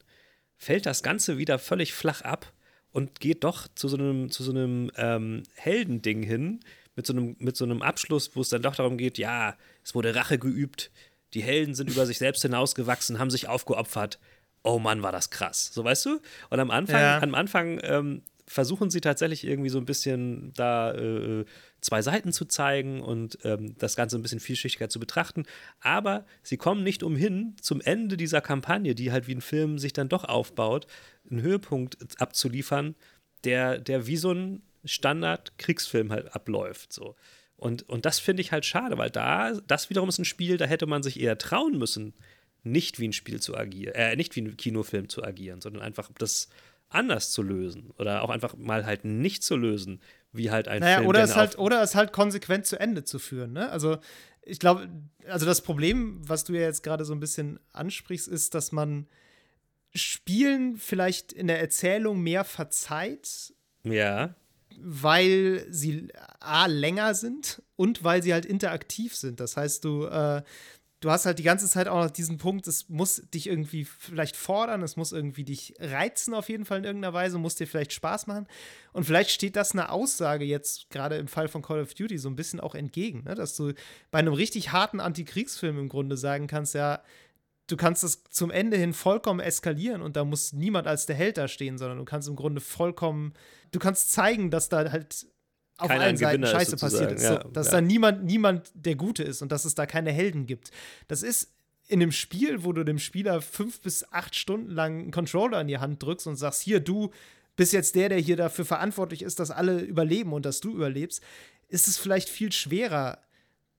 [0.57, 2.53] fällt das Ganze wieder völlig flach ab
[2.93, 6.61] und geht doch zu so einem, zu so einem ähm, Heldending hin,
[6.95, 9.97] mit so, einem, mit so einem Abschluss, wo es dann doch darum geht, ja, es
[9.97, 10.93] wurde Rache geübt
[11.35, 14.19] die Helden sind über sich selbst hinausgewachsen, haben sich aufgeopfert.
[14.63, 15.71] Oh Mann, war das krass.
[15.73, 16.21] So weißt du?
[16.51, 17.21] Und am Anfang, ja.
[17.21, 21.45] am Anfang ähm, versuchen sie tatsächlich irgendwie so ein bisschen da äh,
[21.81, 25.45] zwei Seiten zu zeigen und ähm, das Ganze ein bisschen vielschichtiger zu betrachten.
[25.81, 29.93] Aber sie kommen nicht umhin, zum Ende dieser Kampagne, die halt wie ein Film sich
[29.93, 30.87] dann doch aufbaut,
[31.31, 32.95] einen Höhepunkt abzuliefern,
[33.45, 36.93] der, der wie so ein Standard-Kriegsfilm halt abläuft.
[36.93, 37.17] So.
[37.65, 40.67] Und, und das finde ich halt schade, weil da, das wiederum ist ein Spiel, da
[40.67, 42.13] hätte man sich eher trauen müssen,
[42.63, 46.11] nicht wie ein Spiel zu agieren, äh, nicht wie ein Kinofilm zu agieren, sondern einfach
[46.19, 46.51] das
[46.91, 50.97] anders zu lösen oder auch einfach mal halt nicht zu lösen, wie halt ein naja,
[50.97, 51.09] Film.
[51.09, 53.71] Oder es, halt, oder es halt konsequent zu Ende zu führen, ne?
[53.71, 53.97] Also
[54.43, 54.87] ich glaube,
[55.27, 59.07] also das Problem, was du ja jetzt gerade so ein bisschen ansprichst, ist, dass man
[59.95, 63.55] Spielen vielleicht in der Erzählung mehr verzeiht.
[63.85, 64.35] Ja
[64.81, 66.09] weil sie
[66.41, 69.41] A länger sind und weil sie halt interaktiv sind.
[69.41, 70.43] Das heißt, du, äh,
[71.05, 74.37] du hast halt die ganze Zeit auch noch diesen Punkt, es muss dich irgendwie vielleicht
[74.37, 77.93] fordern, es muss irgendwie dich reizen auf jeden Fall in irgendeiner Weise, muss dir vielleicht
[77.93, 78.47] Spaß machen.
[78.93, 82.29] Und vielleicht steht das eine Aussage jetzt gerade im Fall von Call of Duty so
[82.29, 83.35] ein bisschen auch entgegen, ne?
[83.35, 83.73] dass du
[84.11, 87.03] bei einem richtig harten Antikriegsfilm im Grunde sagen kannst, ja,
[87.67, 91.39] du kannst das zum Ende hin vollkommen eskalieren und da muss niemand als der Held
[91.39, 93.33] da stehen, sondern du kannst im Grunde vollkommen,
[93.73, 95.27] du kannst zeigen, dass da halt
[95.79, 97.23] auf Keiner allen Seiten Scheiße ist passiert ist.
[97.23, 97.73] Ja, so, dass ja.
[97.73, 100.71] da niemand, niemand der Gute ist und dass es da keine Helden gibt.
[101.09, 101.53] Das ist
[101.89, 105.69] in einem Spiel, wo du dem Spieler fünf bis acht Stunden lang einen Controller in
[105.69, 107.11] die Hand drückst und sagst, hier, du
[107.57, 111.23] bist jetzt der, der hier dafür verantwortlich ist, dass alle überleben und dass du überlebst,
[111.69, 113.19] ist es vielleicht viel schwerer,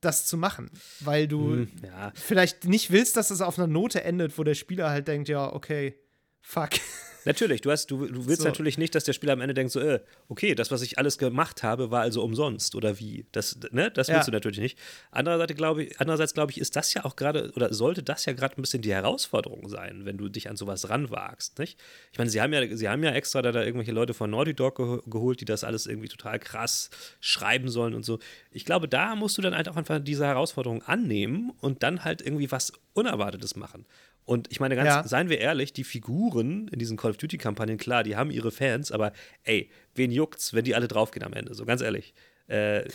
[0.05, 0.69] das zu machen,
[1.01, 2.11] weil du hm, ja.
[2.15, 5.51] vielleicht nicht willst, dass es auf einer Note endet, wo der Spieler halt denkt, ja,
[5.51, 5.95] okay,
[6.41, 6.69] fuck.
[7.25, 8.47] Natürlich, du, hast, du, du willst so.
[8.47, 9.99] natürlich nicht, dass der Spieler am Ende denkt, so, äh,
[10.29, 13.25] okay, das, was ich alles gemacht habe, war also umsonst oder wie.
[13.31, 14.25] Das, ne, das willst ja.
[14.25, 14.77] du natürlich nicht.
[15.11, 18.33] Andererseits glaube ich, andererseits glaube ich, ist das ja auch gerade, oder sollte das ja
[18.33, 21.79] gerade ein bisschen die Herausforderung sein, wenn du dich an sowas ranwagst, nicht?
[22.11, 24.53] Ich meine, sie haben ja, sie haben ja extra da, da irgendwelche Leute von Naughty
[24.53, 28.19] Dog ge geholt, die das alles irgendwie total krass schreiben sollen und so.
[28.51, 32.21] Ich glaube, da musst du dann halt auch einfach diese Herausforderung annehmen und dann halt
[32.21, 33.85] irgendwie was Unerwartetes machen.
[34.25, 35.07] Und ich meine, ganz, ja.
[35.07, 38.91] seien wir ehrlich, die Figuren in diesen Call of Duty-Kampagnen, klar, die haben ihre Fans,
[38.91, 39.13] aber
[39.43, 41.53] ey, wen juckt's, wenn die alle draufgehen am Ende?
[41.53, 42.13] So ganz ehrlich.
[42.47, 42.85] Äh,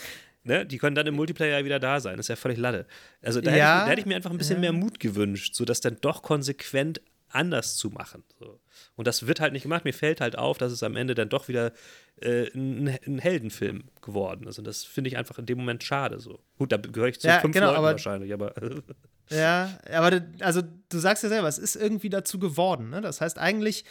[0.42, 0.66] ne?
[0.66, 2.16] Die können dann im Multiplayer wieder da sein.
[2.16, 2.86] Das ist ja völlig Latte.
[3.22, 3.56] Also da, ja.
[3.56, 4.60] hätte, ich, da hätte, ich, mir einfach ein bisschen ja.
[4.60, 8.24] mehr Mut gewünscht, so das dann doch konsequent anders zu machen.
[8.38, 8.60] So.
[8.96, 9.84] Und das wird halt nicht gemacht.
[9.84, 11.72] Mir fällt halt auf, dass es am Ende dann doch wieder
[12.20, 14.58] äh, ein, ein, Heldenfilm geworden ist.
[14.58, 16.18] Und das finde ich einfach in dem Moment schade.
[16.18, 16.40] So.
[16.58, 18.54] Gut, da gehöre ich zu fünf genau, Leuten wahrscheinlich, aber.
[19.30, 22.90] ja, aber also du sagst ja selber, es ist irgendwie dazu geworden.
[22.90, 23.00] Ne?
[23.00, 23.84] Das heißt eigentlich,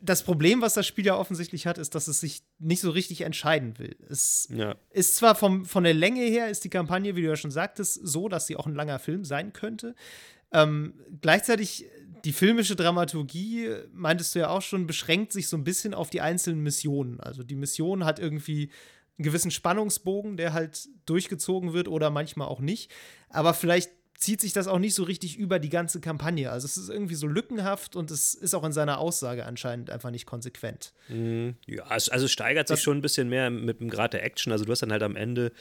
[0.00, 3.22] das Problem, was das Spiel ja offensichtlich hat, ist, dass es sich nicht so richtig
[3.22, 3.96] entscheiden will.
[4.08, 4.76] Es ja.
[4.90, 8.00] ist zwar vom, von der Länge her, ist die Kampagne, wie du ja schon sagtest,
[8.02, 9.94] so, dass sie auch ein langer Film sein könnte.
[10.52, 11.86] Ähm, gleichzeitig
[12.24, 16.20] die filmische Dramaturgie, meintest du ja auch schon, beschränkt sich so ein bisschen auf die
[16.20, 17.20] einzelnen Missionen.
[17.20, 18.70] Also die Mission hat irgendwie
[19.18, 22.90] einen gewissen Spannungsbogen, der halt durchgezogen wird oder manchmal auch nicht.
[23.28, 26.50] Aber vielleicht zieht sich das auch nicht so richtig über die ganze Kampagne.
[26.50, 30.10] Also es ist irgendwie so lückenhaft und es ist auch in seiner Aussage anscheinend einfach
[30.10, 30.92] nicht konsequent.
[31.08, 31.54] Mhm.
[31.66, 34.52] Ja, also es steigert sich schon ein bisschen mehr mit dem Grad der Action.
[34.52, 35.52] Also du hast dann halt am Ende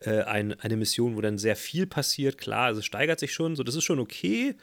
[0.00, 2.38] äh, ein, eine Mission, wo dann sehr viel passiert.
[2.38, 4.56] Klar, also es steigert sich schon, so das ist schon okay.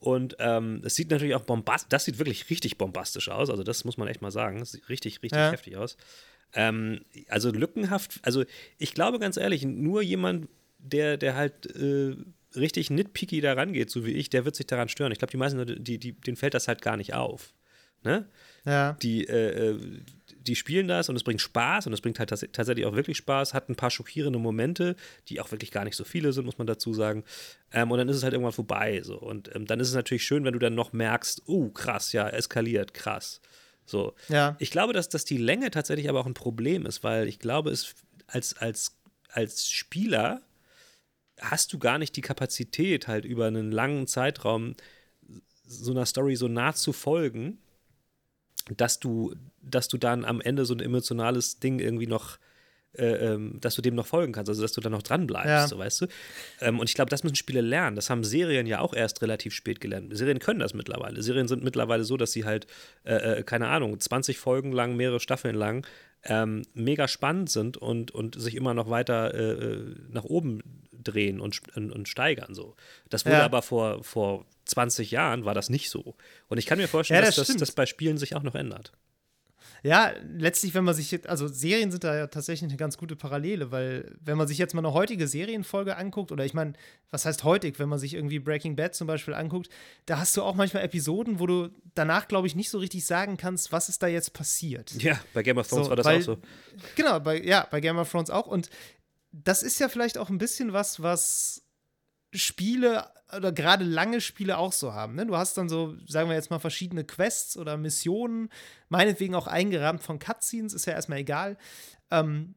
[0.00, 3.48] Und ähm, es sieht natürlich auch bombastisch, das sieht wirklich richtig bombastisch aus.
[3.48, 4.60] Also das muss man echt mal sagen.
[4.60, 5.52] Es sieht richtig, richtig ja.
[5.52, 5.96] heftig aus.
[6.52, 8.44] Ähm, also lückenhaft, also
[8.78, 12.16] ich glaube ganz ehrlich, nur jemand, der, der halt äh,
[12.56, 15.12] richtig nitpicky da rangeht, so wie ich, der wird sich daran stören.
[15.12, 17.52] Ich glaube, die meisten Leute, die, die, denen fällt das halt gar nicht auf.
[18.04, 18.26] Ne?
[18.64, 18.92] Ja.
[19.02, 19.80] Die, äh, äh
[20.48, 23.52] die spielen das und es bringt Spaß und es bringt halt tatsächlich auch wirklich Spaß,
[23.52, 24.96] hat ein paar schockierende Momente,
[25.28, 27.24] die auch wirklich gar nicht so viele sind, muss man dazu sagen.
[27.70, 29.02] Ähm, und dann ist es halt irgendwann vorbei.
[29.02, 29.18] So.
[29.18, 32.28] Und ähm, dann ist es natürlich schön, wenn du dann noch merkst, oh, krass, ja,
[32.28, 33.42] eskaliert, krass.
[33.84, 34.14] So.
[34.28, 34.56] Ja.
[34.58, 37.70] Ich glaube, dass, dass die Länge tatsächlich aber auch ein Problem ist, weil ich glaube,
[37.70, 37.94] es
[38.26, 38.96] als, als,
[39.30, 40.42] als Spieler
[41.40, 44.74] hast du gar nicht die Kapazität, halt über einen langen Zeitraum
[45.66, 47.58] so einer Story so nah zu folgen,
[48.76, 52.38] dass du, dass du dann am Ende so ein emotionales Ding irgendwie noch
[52.94, 55.46] äh, ähm, dass du dem noch folgen kannst, also dass du dann noch dran bleibst,
[55.46, 55.68] ja.
[55.68, 56.06] so weißt du.
[56.60, 57.96] Ähm, und ich glaube, das müssen Spiele lernen.
[57.96, 60.16] Das haben Serien ja auch erst relativ spät gelernt.
[60.16, 61.22] Serien können das mittlerweile.
[61.22, 62.66] Serien sind mittlerweile so, dass sie halt,
[63.04, 65.86] äh, äh keine Ahnung, 20 Folgen lang, mehrere Staffeln lang
[66.24, 70.62] ähm, mega spannend sind und, und sich immer noch weiter äh, äh nach oben
[71.10, 72.54] drehen und, und, und, steigern.
[72.54, 72.74] So.
[73.08, 73.44] Das wurde ja.
[73.44, 76.16] aber vor, vor 20 Jahren war das nicht so.
[76.48, 78.54] Und ich kann mir vorstellen, ja, das dass das, das bei Spielen sich auch noch
[78.54, 78.92] ändert.
[79.82, 83.70] Ja, letztlich, wenn man sich, also Serien sind da ja tatsächlich eine ganz gute Parallele,
[83.70, 86.72] weil wenn man sich jetzt mal eine heutige Serienfolge anguckt, oder ich meine,
[87.10, 89.68] was heißt heutig, wenn man sich irgendwie Breaking Bad zum Beispiel anguckt,
[90.06, 93.36] da hast du auch manchmal Episoden, wo du danach, glaube ich, nicht so richtig sagen
[93.36, 94.90] kannst, was ist da jetzt passiert.
[95.00, 96.38] Ja, bei Game of Thrones so, war das weil, auch so.
[96.96, 98.46] Genau, bei, ja, bei Game of Thrones auch.
[98.46, 98.70] Und
[99.32, 101.62] das ist ja vielleicht auch ein bisschen was, was
[102.32, 105.14] Spiele oder gerade lange Spiele auch so haben.
[105.14, 105.26] Ne?
[105.26, 108.48] Du hast dann so, sagen wir jetzt mal, verschiedene Quests oder Missionen,
[108.88, 111.58] meinetwegen auch eingerahmt von Cutscenes, ist ja erstmal egal.
[112.10, 112.54] Ähm,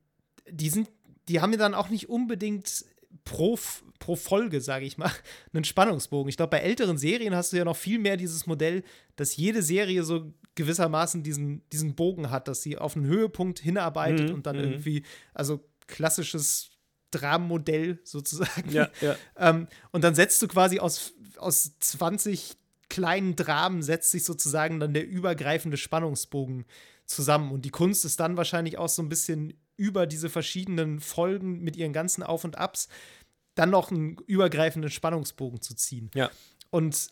[0.49, 0.89] die sind,
[1.28, 2.86] die haben ja dann auch nicht unbedingt
[3.26, 3.59] pro,
[3.99, 5.11] pro Folge, sage ich mal,
[5.53, 6.30] einen Spannungsbogen.
[6.30, 8.84] Ich glaube, bei älteren Serien hast du ja noch viel mehr dieses Modell,
[9.17, 14.30] dass jede Serie so gewissermaßen diesen, diesen Bogen hat, dass sie auf einen Höhepunkt hinarbeitet
[14.30, 14.63] mhm, und dann mhm.
[14.63, 15.03] irgendwie,
[15.34, 16.71] also klassisches
[17.11, 18.71] Dramenmodell sozusagen.
[18.71, 19.15] Ja, ja.
[19.37, 22.57] ähm, und dann setzt du quasi aus, aus 20
[22.89, 26.65] kleinen Dramen, setzt sich sozusagen dann der übergreifende Spannungsbogen
[27.05, 27.51] zusammen.
[27.51, 31.75] Und die Kunst ist dann wahrscheinlich auch so ein bisschen über diese verschiedenen Folgen mit
[31.75, 32.87] ihren ganzen Auf und Abs
[33.55, 36.09] dann noch einen übergreifenden Spannungsbogen zu ziehen.
[36.13, 36.31] Ja.
[36.69, 37.09] Und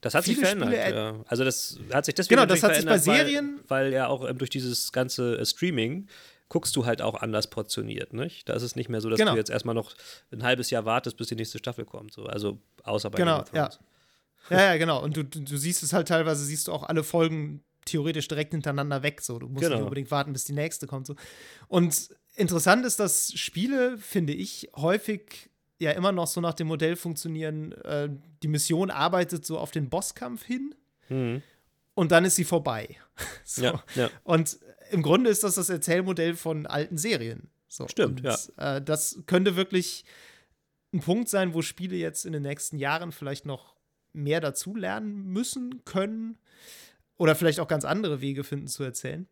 [0.00, 0.72] das hat sich verändert.
[0.72, 1.24] ja.
[1.26, 4.28] Also das hat sich deswegen genau, das hat sich bei Serien, weil, weil ja auch
[4.28, 6.08] ähm, durch dieses ganze äh, Streaming
[6.48, 8.12] guckst du halt auch anders portioniert.
[8.12, 8.48] Nicht?
[8.48, 9.32] Da ist es nicht mehr so, dass genau.
[9.32, 9.94] du jetzt erstmal noch
[10.32, 12.12] ein halbes Jahr wartest, bis die nächste Staffel kommt.
[12.12, 12.24] So.
[12.24, 13.70] Also außer bei genau, ja.
[14.50, 15.02] ja, ja, genau.
[15.02, 19.02] Und du, du siehst es halt teilweise, siehst du auch alle Folgen theoretisch direkt hintereinander
[19.02, 19.20] weg.
[19.20, 19.38] So.
[19.38, 19.76] Du musst genau.
[19.76, 21.06] nicht unbedingt warten, bis die nächste kommt.
[21.06, 21.16] So.
[21.68, 26.96] Und interessant ist, dass Spiele, finde ich, häufig ja immer noch so nach dem Modell
[26.96, 28.08] funktionieren, äh,
[28.42, 30.74] die Mission arbeitet so auf den Bosskampf hin.
[31.08, 31.42] Mhm.
[31.94, 32.96] Und dann ist sie vorbei.
[33.44, 33.64] so.
[33.64, 34.10] ja, ja.
[34.24, 34.58] Und
[34.90, 37.50] im Grunde ist das das Erzählmodell von alten Serien.
[37.68, 37.86] So.
[37.88, 38.76] Stimmt, und, ja.
[38.76, 40.04] Äh, das könnte wirklich
[40.92, 43.76] ein Punkt sein, wo Spiele jetzt in den nächsten Jahren vielleicht noch
[44.12, 46.38] mehr dazu lernen müssen, können
[47.18, 49.28] oder vielleicht auch ganz andere Wege finden zu erzählen.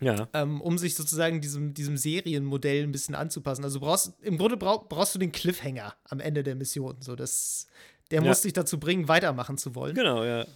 [0.00, 0.28] Ja.
[0.34, 3.64] Ähm, um sich sozusagen diesem, diesem Serienmodell ein bisschen anzupassen.
[3.64, 6.96] Also brauchst im Grunde brauch, brauchst du den Cliffhanger am Ende der Mission.
[7.00, 7.66] So, das,
[8.10, 8.28] der ja.
[8.28, 9.94] muss dich dazu bringen, weitermachen zu wollen.
[9.94, 10.46] Genau, ja.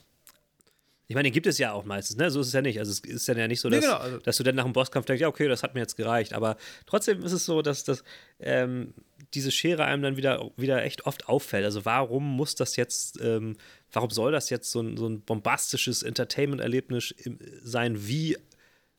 [1.11, 2.31] Ich meine, den gibt es ja auch meistens, ne?
[2.31, 2.79] So ist es ja nicht.
[2.79, 3.99] Also es ist dann ja nicht so, dass, nee, genau.
[3.99, 6.35] Also dass du dann nach dem Bosskampf denkst, ja, okay, das hat mir jetzt gereicht.
[6.35, 6.57] Aber
[6.87, 8.05] trotzdem ist es so, dass das
[8.39, 8.95] ähm,
[9.35, 11.65] diese Schere einem dann wieder, wieder echt oft auffällt.
[11.65, 13.57] Also warum muss das jetzt, ähm,
[13.91, 17.13] warum soll das jetzt so ein, so ein bombastisches Entertainment-Erlebnis
[17.61, 18.39] sein wie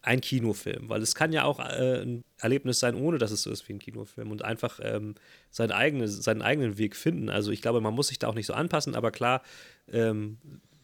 [0.02, 0.90] ein Kinofilm?
[0.90, 3.74] Weil es kann ja auch äh, ein Erlebnis sein, ohne dass es so ist wie
[3.74, 5.16] ein Kinofilm und einfach ähm,
[5.50, 7.30] seinen, eigene, seinen eigenen Weg finden.
[7.30, 9.44] Also ich glaube, man muss sich da auch nicht so anpassen, aber klar,
[9.90, 10.40] ähm,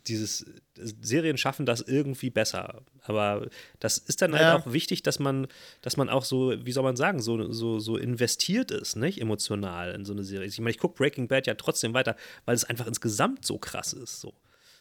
[0.08, 0.46] dieses
[0.76, 2.82] Serien schaffen das irgendwie besser.
[3.04, 3.48] Aber
[3.80, 4.54] das ist dann halt ja.
[4.54, 5.48] halt auch wichtig, dass man,
[5.82, 9.22] dass man auch so, wie soll man sagen, so, so, so investiert ist, nicht?
[9.22, 10.48] Emotional in so eine Serie.
[10.48, 13.94] Ich meine, ich gucke Breaking Bad ja trotzdem weiter, weil es einfach insgesamt so krass
[13.94, 14.22] ist.
[14.22, 14.34] So.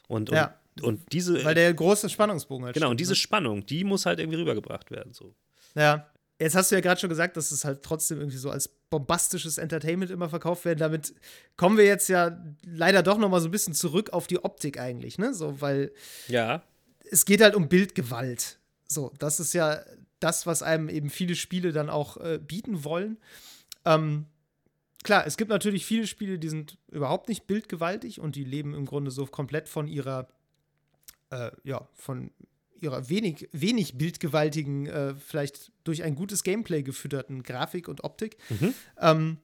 [0.08, 0.54] Und, und, ja.
[0.82, 1.44] und diese.
[1.44, 3.16] Weil der große Spannungsbogen halt Genau, stimmt, und diese ne?
[3.16, 5.12] Spannung, die muss halt irgendwie rübergebracht werden.
[5.12, 5.34] So.
[5.74, 6.08] Ja.
[6.38, 9.56] Jetzt hast du ja gerade schon gesagt, dass es halt trotzdem irgendwie so als bombastisches
[9.56, 10.78] Entertainment immer verkauft werden.
[10.78, 11.14] Damit
[11.56, 14.78] kommen wir jetzt ja leider doch noch mal so ein bisschen zurück auf die Optik
[14.78, 15.32] eigentlich, ne?
[15.32, 15.92] So, weil
[16.28, 16.62] ja.
[17.10, 18.58] es geht halt um Bildgewalt.
[18.86, 19.80] So, das ist ja
[20.20, 23.18] das, was einem eben viele Spiele dann auch äh, bieten wollen.
[23.86, 24.26] Ähm,
[25.04, 28.84] klar, es gibt natürlich viele Spiele, die sind überhaupt nicht bildgewaltig und die leben im
[28.84, 30.28] Grunde so komplett von ihrer,
[31.30, 32.30] äh, ja, von
[32.80, 38.36] ihrer wenig, wenig bildgewaltigen, äh, vielleicht durch ein gutes Gameplay gefütterten Grafik und Optik.
[38.48, 38.74] Mhm.
[38.98, 39.38] Ähm,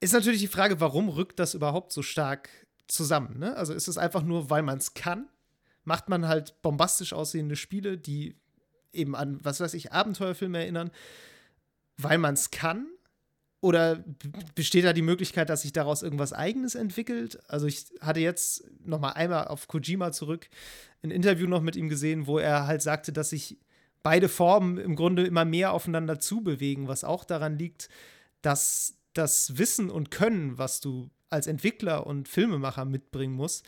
[0.00, 2.50] ist natürlich die Frage, warum rückt das überhaupt so stark
[2.88, 3.38] zusammen?
[3.38, 3.56] Ne?
[3.56, 5.28] Also ist es einfach nur, weil man es kann?
[5.84, 8.36] Macht man halt bombastisch aussehende Spiele, die
[8.92, 10.90] eben an, was weiß ich, Abenteuerfilme erinnern,
[11.96, 12.86] weil man es kann?
[13.64, 14.04] Oder
[14.54, 17.38] besteht da die Möglichkeit, dass sich daraus irgendwas Eigenes entwickelt?
[17.48, 20.50] Also ich hatte jetzt noch mal einmal auf Kojima zurück
[21.02, 23.56] ein Interview noch mit ihm gesehen, wo er halt sagte, dass sich
[24.02, 27.88] beide Formen im Grunde immer mehr aufeinander zubewegen, was auch daran liegt,
[28.42, 33.64] dass das Wissen und Können, was du als Entwickler und Filmemacher mitbringen musst,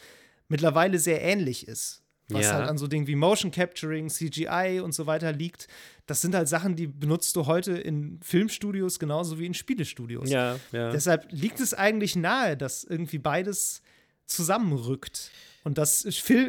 [0.49, 2.55] mittlerweile sehr ähnlich ist was ja.
[2.55, 5.69] halt an so Dingen wie Motion Capturing, CGI und so weiter liegt.
[6.07, 10.31] Das sind halt Sachen, die benutzt du heute in Filmstudios genauso wie in Spielestudios.
[10.31, 10.91] Ja, ja.
[10.91, 13.83] Deshalb liegt es eigentlich nahe, dass irgendwie beides
[14.27, 15.31] zusammenrückt.
[15.65, 16.07] Und dass,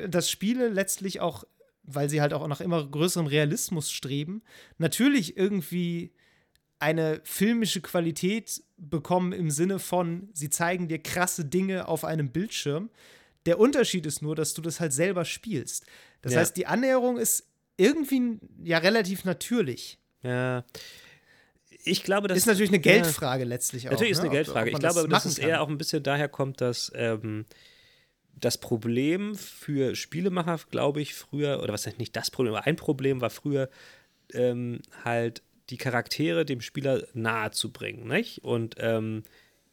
[0.09, 1.43] dass Spiele letztlich auch,
[1.83, 4.43] weil sie halt auch nach immer größerem Realismus streben,
[4.77, 6.13] natürlich irgendwie
[6.79, 12.89] eine filmische Qualität bekommen im Sinne von, sie zeigen dir krasse Dinge auf einem Bildschirm
[13.47, 15.85] der Unterschied ist nur, dass du das halt selber spielst.
[16.21, 16.39] Das ja.
[16.39, 19.97] heißt, die Annäherung ist irgendwie ja relativ natürlich.
[20.21, 20.63] Ja.
[21.83, 23.91] Ich glaube, das ist natürlich eine Geldfrage ja, letztlich auch.
[23.91, 24.35] Natürlich ist eine ne?
[24.35, 24.71] Geldfrage.
[24.71, 27.45] ich glaube, dass es eher auch ein bisschen daher kommt, dass ähm,
[28.35, 32.75] das Problem für Spielemacher, glaube ich, früher, oder was heißt nicht das Problem, aber ein
[32.75, 33.69] Problem war früher
[34.33, 38.43] ähm, halt die Charaktere dem Spieler nahe zu bringen, nicht?
[38.43, 39.23] Und ähm,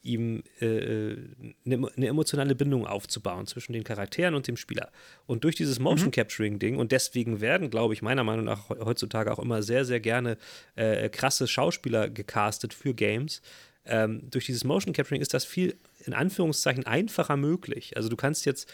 [0.04, 1.16] ihm äh, äh,
[1.64, 4.92] eine, eine, emotionale Bindung aufzubauen zwischen den Charakteren und dem Spieler.
[5.26, 9.32] Und durch dieses Motion Capturing Ding, und deswegen werden, glaube ich, meiner Meinung nach heutzutage
[9.32, 10.36] auch immer sehr, sehr gerne
[10.76, 13.40] äh, krasse Schauspieler gecastet für Games.
[13.86, 17.96] Ähm, durch dieses Motion Capturing ist das viel in Anführungszeichen einfacher möglich.
[17.96, 18.72] Also du kannst jetzt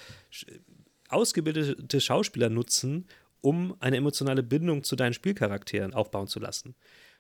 [1.09, 3.07] ausgebildete Schauspieler nutzen,
[3.41, 6.75] um eine emotionale Bindung zu deinen Spielcharakteren aufbauen zu lassen.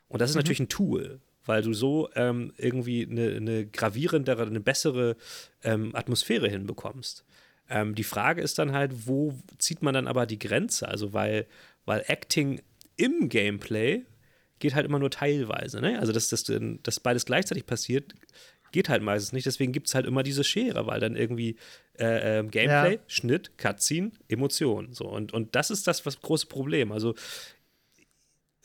[0.08, 0.40] Und das ist mhm.
[0.40, 1.20] natürlich ein Tool
[1.50, 5.16] weil du so ähm, irgendwie eine, eine, gravierendere, eine bessere
[5.64, 7.24] ähm, Atmosphäre hinbekommst.
[7.68, 10.86] Ähm, die Frage ist dann halt, wo zieht man dann aber die Grenze?
[10.86, 11.48] Also, weil,
[11.86, 12.62] weil Acting
[12.96, 14.04] im Gameplay
[14.60, 15.80] geht halt immer nur teilweise.
[15.80, 15.98] Ne?
[15.98, 16.44] Also, dass, dass,
[16.84, 18.14] dass beides gleichzeitig passiert,
[18.70, 19.46] geht halt meistens nicht.
[19.46, 21.56] Deswegen gibt es halt immer diese Schere, weil dann irgendwie
[21.98, 23.00] äh, äh, Gameplay, ja.
[23.08, 24.94] Schnitt, Cutscene, Emotion.
[24.94, 25.08] So.
[25.08, 26.92] Und, und das ist das was große Problem.
[26.92, 27.16] Also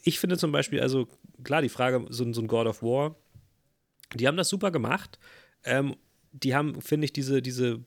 [0.05, 1.07] ich finde zum Beispiel, also
[1.43, 3.15] klar, die Frage, so, so ein God of War,
[4.13, 5.19] die haben das super gemacht.
[5.63, 5.95] Ähm,
[6.31, 7.83] die haben, finde ich, diese, diese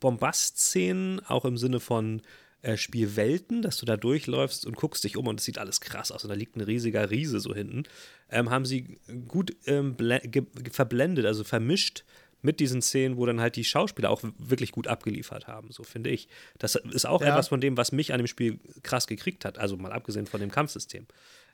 [0.00, 2.22] Bombast-Szenen auch im Sinne von
[2.62, 6.10] äh, Spielwelten, dass du da durchläufst und guckst dich um und es sieht alles krass
[6.10, 7.84] aus und da liegt ein riesiger Riese so hinten,
[8.30, 8.98] ähm, haben sie
[9.28, 9.96] gut ähm,
[10.70, 12.04] verblendet, also vermischt
[12.40, 16.10] mit diesen Szenen, wo dann halt die Schauspieler auch wirklich gut abgeliefert haben, so finde
[16.10, 16.28] ich.
[16.58, 17.28] Das ist auch ja.
[17.28, 20.40] etwas von dem, was mich an dem Spiel krass gekriegt hat, also mal abgesehen von
[20.40, 21.06] dem Kampfsystem.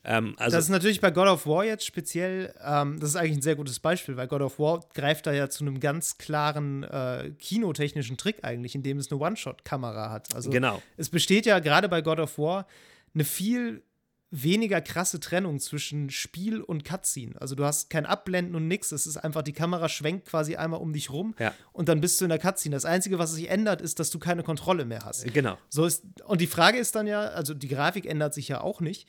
[0.05, 3.39] Ähm, also das ist natürlich bei God of War jetzt speziell, ähm, das ist eigentlich
[3.39, 6.85] ein sehr gutes Beispiel, weil God of War greift da ja zu einem ganz klaren
[6.85, 10.35] äh, kinotechnischen Trick eigentlich, indem es eine One-Shot-Kamera hat.
[10.35, 10.83] Also genau.
[10.97, 12.67] es besteht ja gerade bei God of War
[13.15, 13.83] eine viel
[14.31, 17.41] weniger krasse Trennung zwischen Spiel und Cutscene.
[17.41, 18.93] Also du hast kein Abblenden und nix.
[18.93, 21.55] Es ist einfach, die Kamera schwenkt quasi einmal um dich rum ja.
[21.73, 22.77] und dann bist du in der Cutscene.
[22.77, 25.33] Das Einzige, was sich ändert, ist, dass du keine Kontrolle mehr hast.
[25.33, 25.57] Genau.
[25.71, 28.81] So ist, und die Frage ist dann ja, also die Grafik ändert sich ja auch
[28.81, 29.09] nicht.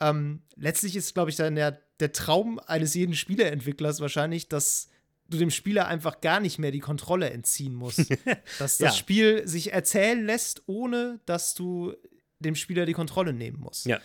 [0.00, 4.88] Ähm, letztlich ist, glaube ich, dann der, der Traum eines jeden Spieleentwicklers wahrscheinlich, dass
[5.28, 8.10] du dem Spieler einfach gar nicht mehr die Kontrolle entziehen musst.
[8.58, 8.92] dass das ja.
[8.92, 11.94] Spiel sich erzählen lässt, ohne dass du
[12.38, 13.86] dem Spieler die Kontrolle nehmen musst.
[13.86, 14.00] Ja.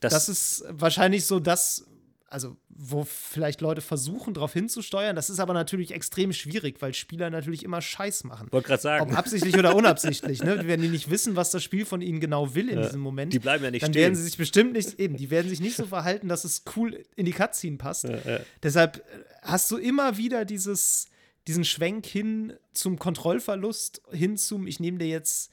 [0.00, 1.86] Das, das ist wahrscheinlich so das,
[2.30, 5.16] also wo vielleicht Leute versuchen, darauf hinzusteuern.
[5.16, 8.48] Das ist aber natürlich extrem schwierig, weil Spieler natürlich immer Scheiß machen.
[8.50, 9.10] Wollte gerade sagen.
[9.10, 10.42] Ob absichtlich oder unabsichtlich.
[10.42, 10.66] ne?
[10.66, 13.32] Wenn die nicht wissen, was das Spiel von ihnen genau will in ja, diesem Moment,
[13.32, 14.02] die bleiben ja nicht dann stehen.
[14.02, 17.04] werden sie sich bestimmt nicht, eben, die werden sich nicht so verhalten, dass es cool
[17.16, 18.04] in die Cutscene passt.
[18.04, 18.40] Ja, ja.
[18.62, 19.02] Deshalb
[19.42, 21.08] hast du immer wieder dieses,
[21.46, 25.50] diesen Schwenk hin zum Kontrollverlust, hin zum, ich nehme dir jetzt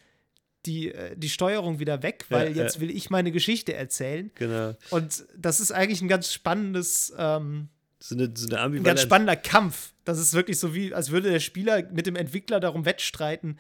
[0.66, 2.82] die, äh, die Steuerung wieder weg, weil ja, jetzt ja.
[2.82, 4.32] will ich meine Geschichte erzählen.
[4.36, 4.76] Genau.
[4.90, 9.36] Und das ist eigentlich ein ganz spannendes, ähm, so eine, so eine ein ganz spannender
[9.36, 9.94] Kampf.
[10.04, 13.58] Das ist wirklich so wie, als würde der Spieler mit dem Entwickler darum wettstreiten,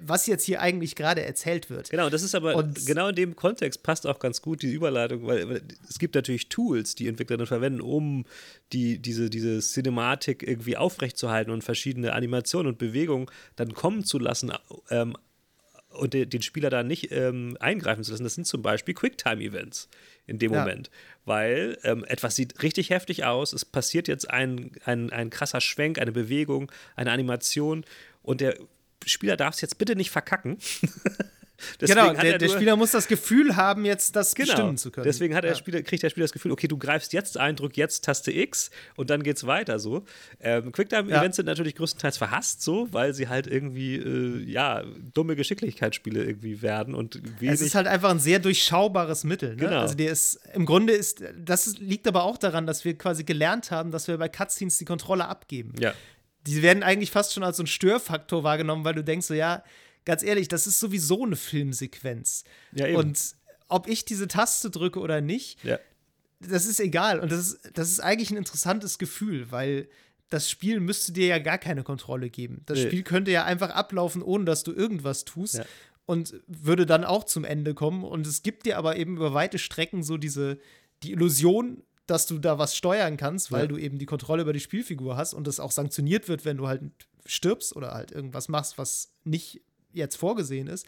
[0.00, 1.90] was jetzt hier eigentlich gerade erzählt wird.
[1.90, 5.26] Genau, das ist aber und genau in dem Kontext passt auch ganz gut die Überleitung,
[5.26, 8.24] weil es gibt natürlich Tools, die Entwickler dann verwenden, um
[8.72, 14.52] die, diese, diese Cinematik irgendwie aufrechtzuerhalten und verschiedene Animationen und Bewegungen dann kommen zu lassen,
[14.90, 15.16] ähm,
[15.94, 19.88] und de, den Spieler da nicht ähm, eingreifen zu lassen, das sind zum Beispiel Quicktime-Events
[20.26, 20.60] in dem ja.
[20.60, 20.90] Moment.
[21.24, 25.98] Weil ähm, etwas sieht richtig heftig aus, es passiert jetzt ein, ein, ein krasser Schwenk,
[25.98, 27.84] eine Bewegung, eine Animation
[28.22, 28.56] und der
[29.06, 30.58] Spieler darf es jetzt bitte nicht verkacken.
[31.78, 35.04] genau, der, der, Spieler muss das Gefühl haben, jetzt das genau, bestimmen zu können.
[35.04, 35.56] Deswegen hat der ja.
[35.56, 38.70] Spieler, kriegt der Spieler das Gefühl, okay, du greifst jetzt ein, drück jetzt Taste X
[38.96, 40.04] und dann geht's weiter so.
[40.40, 41.42] Ähm, Quicktime-Events ja.
[41.42, 44.82] sind natürlich größtenteils verhasst so, weil sie halt irgendwie, äh, ja,
[45.12, 47.20] dumme Geschicklichkeitsspiele irgendwie werden und.
[47.40, 49.50] Es ist halt einfach ein sehr durchschaubares Mittel.
[49.50, 49.56] Ne?
[49.56, 49.80] Genau.
[49.80, 53.70] Also der ist, im Grunde ist, das liegt aber auch daran, dass wir quasi gelernt
[53.70, 55.74] haben, dass wir bei Cutscenes die Kontrolle abgeben.
[55.78, 55.92] Ja.
[56.46, 59.62] Die werden eigentlich fast schon als so ein Störfaktor wahrgenommen, weil du denkst so, ja,
[60.04, 62.44] ganz ehrlich, das ist sowieso eine Filmsequenz.
[62.72, 62.96] Ja, eben.
[62.96, 63.36] Und
[63.68, 65.78] ob ich diese Taste drücke oder nicht, ja.
[66.40, 67.20] das ist egal.
[67.20, 69.88] Und das ist, das ist eigentlich ein interessantes Gefühl, weil
[70.30, 72.62] das Spiel müsste dir ja gar keine Kontrolle geben.
[72.66, 72.86] Das nee.
[72.86, 75.54] Spiel könnte ja einfach ablaufen, ohne dass du irgendwas tust.
[75.54, 75.64] Ja.
[76.06, 78.04] Und würde dann auch zum Ende kommen.
[78.04, 80.58] Und es gibt dir aber eben über weite Strecken so diese,
[81.02, 83.66] die Illusion, dass du da was steuern kannst, weil ja.
[83.68, 86.68] du eben die Kontrolle über die Spielfigur hast und das auch sanktioniert wird, wenn du
[86.68, 86.82] halt
[87.24, 89.62] stirbst oder halt irgendwas machst, was nicht
[89.94, 90.86] jetzt vorgesehen ist.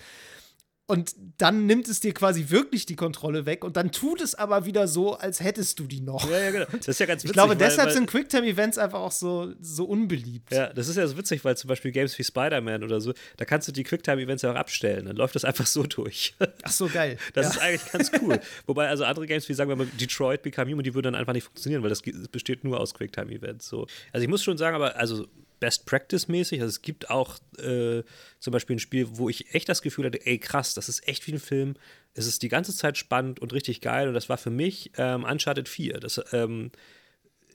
[0.89, 4.67] Und dann nimmt es dir quasi wirklich die Kontrolle weg und dann tut es aber
[4.67, 6.31] wieder so, als hättest du die noch.
[6.31, 6.67] Ja, ja, genau.
[6.71, 7.31] Das ist ja ganz witzig.
[7.31, 10.53] Ich glaube, weil, deshalb weil, sind Quicktime-Events einfach auch so, so unbeliebt.
[10.53, 13.45] Ja, das ist ja so witzig, weil zum Beispiel Games wie Spider-Man oder so, da
[13.45, 15.07] kannst du die Quicktime-Events ja auch abstellen.
[15.07, 16.37] Dann läuft das einfach so durch.
[16.63, 17.19] Ach so, geil.
[17.35, 17.53] Das ja.
[17.53, 18.39] ist eigentlich ganz cool.
[18.67, 21.33] Wobei, also andere Games wie, sagen wir mal, Detroit Become Human, die würden dann einfach
[21.33, 23.67] nicht funktionieren, weil das besteht nur aus Quicktime-Events.
[23.67, 23.89] So.
[24.13, 25.27] Also ich muss schon sagen, aber, also
[25.61, 26.61] Best Practice-mäßig.
[26.61, 28.03] Also es gibt auch äh,
[28.41, 31.27] zum Beispiel ein Spiel, wo ich echt das Gefühl hatte, ey krass, das ist echt
[31.27, 31.75] wie ein Film.
[32.15, 34.09] Es ist die ganze Zeit spannend und richtig geil.
[34.09, 36.01] Und das war für mich ähm, Uncharted 4.
[36.01, 36.71] Das ähm,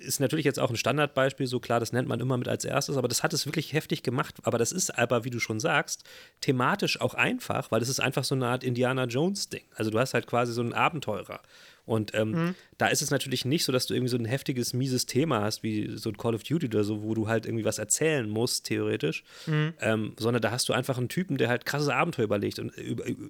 [0.02, 2.98] ist natürlich jetzt auch ein Standardbeispiel, so klar, das nennt man immer mit als erstes,
[2.98, 4.36] aber das hat es wirklich heftig gemacht.
[4.44, 6.04] Aber das ist aber, wie du schon sagst,
[6.42, 9.64] thematisch auch einfach, weil es ist einfach so eine Art Indiana Jones-Ding.
[9.76, 11.42] Also du hast halt quasi so einen Abenteurer.
[11.86, 12.56] Und ähm, mhm.
[12.78, 15.64] da ist es natürlich nicht so, dass du irgendwie so ein heftiges, mieses Thema hast,
[15.64, 18.66] wie so ein Call of Duty oder so, wo du halt irgendwie was erzählen musst,
[18.66, 19.74] theoretisch, mhm.
[19.82, 22.72] ähm, sondern da hast du einfach einen Typen, der halt krasses Abenteuer überlegt und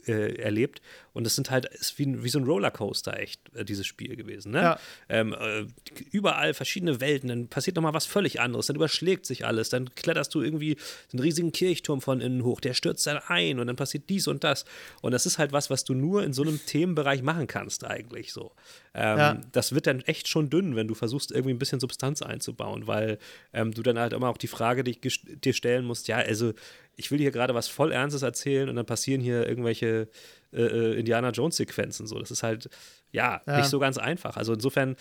[0.08, 0.82] äh, erlebt.
[1.14, 4.52] Und es sind halt, ist wie, wie so ein Rollercoaster echt, äh, dieses Spiel gewesen.
[4.52, 4.62] Ne?
[4.62, 4.80] Ja.
[5.10, 5.66] Ähm, äh,
[6.12, 10.34] überall verschiedene Welten, dann passiert nochmal was völlig anderes, dann überschlägt sich alles, dann kletterst
[10.36, 10.78] du irgendwie
[11.12, 14.44] einen riesigen Kirchturm von innen hoch, der stürzt dann ein und dann passiert dies und
[14.44, 14.66] das.
[15.02, 18.34] Und das ist halt was, was du nur in so einem Themenbereich machen kannst, eigentlich
[18.34, 18.52] so so.
[18.94, 19.42] Ähm, ja.
[19.52, 23.20] Das wird dann echt schon dünn, wenn du versuchst, irgendwie ein bisschen Substanz einzubauen, weil
[23.54, 26.54] ähm, du dann halt immer auch die Frage dich, dir stellen musst, ja, also
[26.96, 30.10] ich will hier gerade was voll Ernstes erzählen und dann passieren hier irgendwelche
[30.52, 32.08] äh, äh Indiana Jones-Sequenzen.
[32.08, 32.20] So.
[32.20, 32.70] Das ist halt,
[33.12, 34.38] ja, ja, nicht so ganz einfach.
[34.38, 34.96] Also insofern,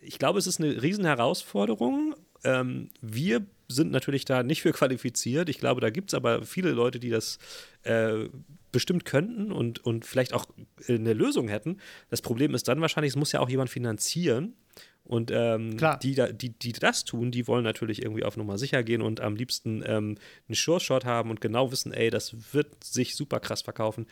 [0.00, 2.14] ich glaube, es ist eine riesen Herausforderung.
[2.44, 5.48] Ähm, wir sind natürlich da nicht für qualifiziert.
[5.48, 7.38] Ich glaube, da gibt es aber viele Leute, die das
[7.84, 8.28] äh,
[8.72, 10.46] bestimmt könnten und, und vielleicht auch
[10.88, 11.78] eine Lösung hätten.
[12.08, 14.54] Das Problem ist dann wahrscheinlich, es muss ja auch jemand finanzieren.
[15.02, 19.02] Und ähm, die, die, die das tun, die wollen natürlich irgendwie auf Nummer sicher gehen
[19.02, 23.40] und am liebsten ähm, einen Sure-Shot haben und genau wissen, ey, das wird sich super
[23.40, 24.06] krass verkaufen.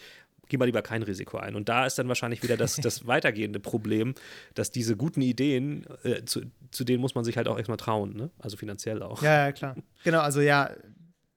[0.49, 1.55] Geh mal lieber kein Risiko ein.
[1.55, 4.15] Und da ist dann wahrscheinlich wieder das, das weitergehende Problem,
[4.55, 6.41] dass diese guten Ideen, äh, zu,
[6.73, 8.31] zu denen muss man sich halt auch erstmal trauen, ne?
[8.39, 9.23] Also finanziell auch.
[9.23, 9.77] Ja, ja, klar.
[10.03, 10.75] Genau, also ja,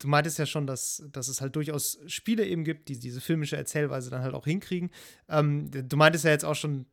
[0.02, 3.58] du meintest ja schon, dass, dass es halt durchaus Spiele eben gibt, die diese filmische
[3.58, 4.90] Erzählweise dann halt auch hinkriegen.
[5.30, 6.86] Ähm, du meintest ja jetzt auch schon,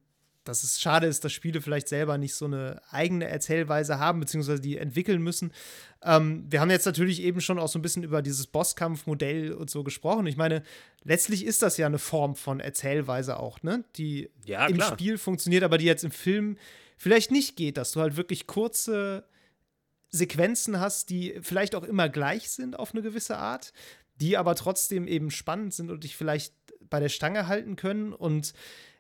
[0.45, 4.61] dass es schade ist, dass Spiele vielleicht selber nicht so eine eigene Erzählweise haben, beziehungsweise
[4.61, 5.53] die entwickeln müssen.
[6.03, 9.69] Ähm, wir haben jetzt natürlich eben schon auch so ein bisschen über dieses Bosskampfmodell und
[9.69, 10.27] so gesprochen.
[10.27, 10.63] Ich meine,
[11.03, 13.85] letztlich ist das ja eine Form von Erzählweise auch, ne?
[13.97, 16.57] Die ja, im Spiel funktioniert, aber die jetzt im Film
[16.97, 19.25] vielleicht nicht geht, dass du halt wirklich kurze
[20.11, 23.73] Sequenzen hast, die vielleicht auch immer gleich sind auf eine gewisse Art,
[24.17, 26.55] die aber trotzdem eben spannend sind und dich vielleicht
[26.89, 28.13] bei der Stange halten können.
[28.13, 28.53] Und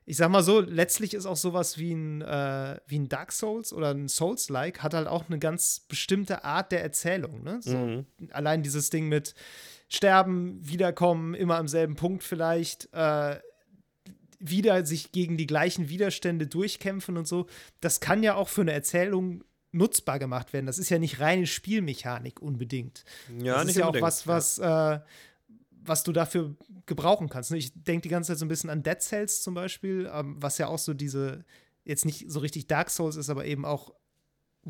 [0.04, 3.72] ich sag mal so, letztlich ist auch sowas wie ein, äh, wie ein Dark Souls
[3.72, 7.42] oder ein Souls-like, hat halt auch eine ganz bestimmte Art der Erzählung.
[7.42, 7.60] Ne?
[7.62, 8.06] So, mhm.
[8.30, 9.34] Allein dieses Ding mit
[9.88, 12.92] Sterben, Wiederkommen, immer am selben Punkt vielleicht.
[12.92, 13.40] Äh,
[14.40, 17.46] wieder sich gegen die gleichen Widerstände durchkämpfen und so.
[17.80, 19.42] Das kann ja auch für eine Erzählung
[19.72, 20.66] nutzbar gemacht werden.
[20.66, 23.04] Das ist ja nicht reine Spielmechanik unbedingt.
[23.38, 24.94] Ja, das ist ja auch was, was, ja.
[24.94, 25.00] äh,
[25.70, 26.54] was du dafür
[26.86, 27.50] gebrauchen kannst.
[27.52, 30.58] Ich denke die ganze Zeit so ein bisschen an Dead Cells zum Beispiel, ähm, was
[30.58, 31.44] ja auch so diese,
[31.84, 33.92] jetzt nicht so richtig Dark Souls ist, aber eben auch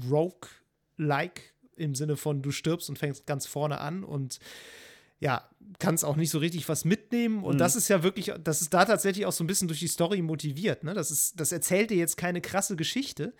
[0.08, 4.40] Rogue-like im Sinne von, du stirbst und fängst ganz vorne an und
[5.20, 7.42] ja, kannst auch nicht so richtig was mitnehmen.
[7.42, 7.58] Und mhm.
[7.58, 10.22] das ist ja wirklich, das ist da tatsächlich auch so ein bisschen durch die Story
[10.22, 10.84] motiviert.
[10.84, 10.94] Ne?
[10.94, 13.34] Das, ist, das erzählt dir jetzt keine krasse Geschichte,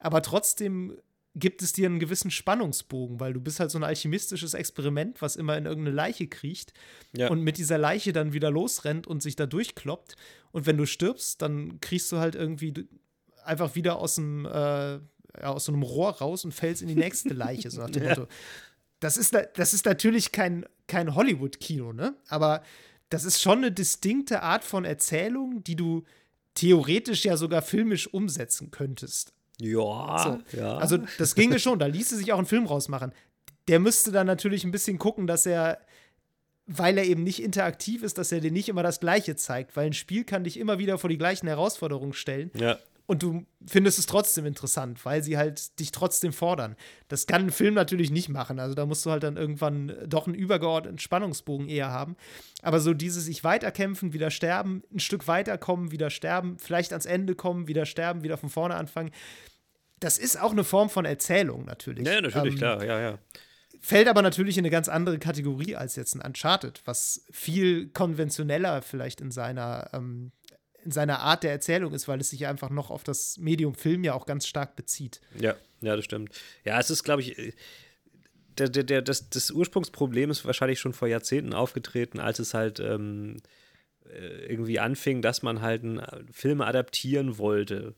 [0.00, 0.98] aber trotzdem
[1.36, 5.36] gibt es dir einen gewissen Spannungsbogen, weil du bist halt so ein alchemistisches Experiment, was
[5.36, 6.72] immer in irgendeine Leiche kriecht
[7.16, 7.28] ja.
[7.28, 10.16] und mit dieser Leiche dann wieder losrennt und sich da durchkloppt.
[10.50, 12.88] Und wenn du stirbst, dann kriegst du halt irgendwie
[13.44, 14.98] einfach wieder aus dem äh,
[15.38, 18.02] ja, aus so einem Rohr raus und fällst in die nächste Leiche, so nach dem
[18.08, 18.26] Motto.
[18.98, 22.16] Das ist, das ist natürlich kein, kein Hollywood-Kino, ne?
[22.28, 22.62] Aber
[23.08, 26.04] das ist schon eine distinkte Art von Erzählung, die du
[26.54, 29.32] theoretisch ja sogar filmisch umsetzen könntest.
[29.60, 30.56] Ja, so.
[30.56, 30.76] ja.
[30.78, 33.12] Also das ginge schon, da ließe sich auch ein Film rausmachen.
[33.68, 35.78] Der müsste dann natürlich ein bisschen gucken, dass er,
[36.66, 39.86] weil er eben nicht interaktiv ist, dass er dir nicht immer das Gleiche zeigt, weil
[39.86, 42.50] ein Spiel kann dich immer wieder vor die gleichen Herausforderungen stellen.
[42.54, 42.78] Ja.
[43.10, 46.76] Und du findest es trotzdem interessant, weil sie halt dich trotzdem fordern.
[47.08, 48.60] Das kann ein Film natürlich nicht machen.
[48.60, 52.16] Also da musst du halt dann irgendwann doch einen übergeordneten Spannungsbogen eher haben.
[52.62, 57.34] Aber so dieses sich weiterkämpfen, wieder sterben, ein Stück weiterkommen, wieder sterben, vielleicht ans Ende
[57.34, 59.10] kommen, wieder sterben, wieder von vorne anfangen
[60.00, 62.06] das ist auch eine Form von Erzählung natürlich.
[62.06, 63.18] Ja, natürlich, ähm, klar, ja, ja.
[63.82, 68.82] Fällt aber natürlich in eine ganz andere Kategorie als jetzt ein Uncharted, was viel konventioneller
[68.82, 70.32] vielleicht in seiner, ähm,
[70.84, 74.04] in seiner Art der Erzählung ist, weil es sich einfach noch auf das Medium Film
[74.04, 75.20] ja auch ganz stark bezieht.
[75.38, 76.30] Ja, ja, das stimmt.
[76.64, 77.52] Ja, es ist, glaube ich, äh,
[78.58, 82.80] der, der, der, das, das Ursprungsproblem ist wahrscheinlich schon vor Jahrzehnten aufgetreten, als es halt
[82.80, 83.38] ähm,
[84.08, 86.02] äh, irgendwie anfing, dass man halt einen
[86.32, 87.94] Filme adaptieren wollte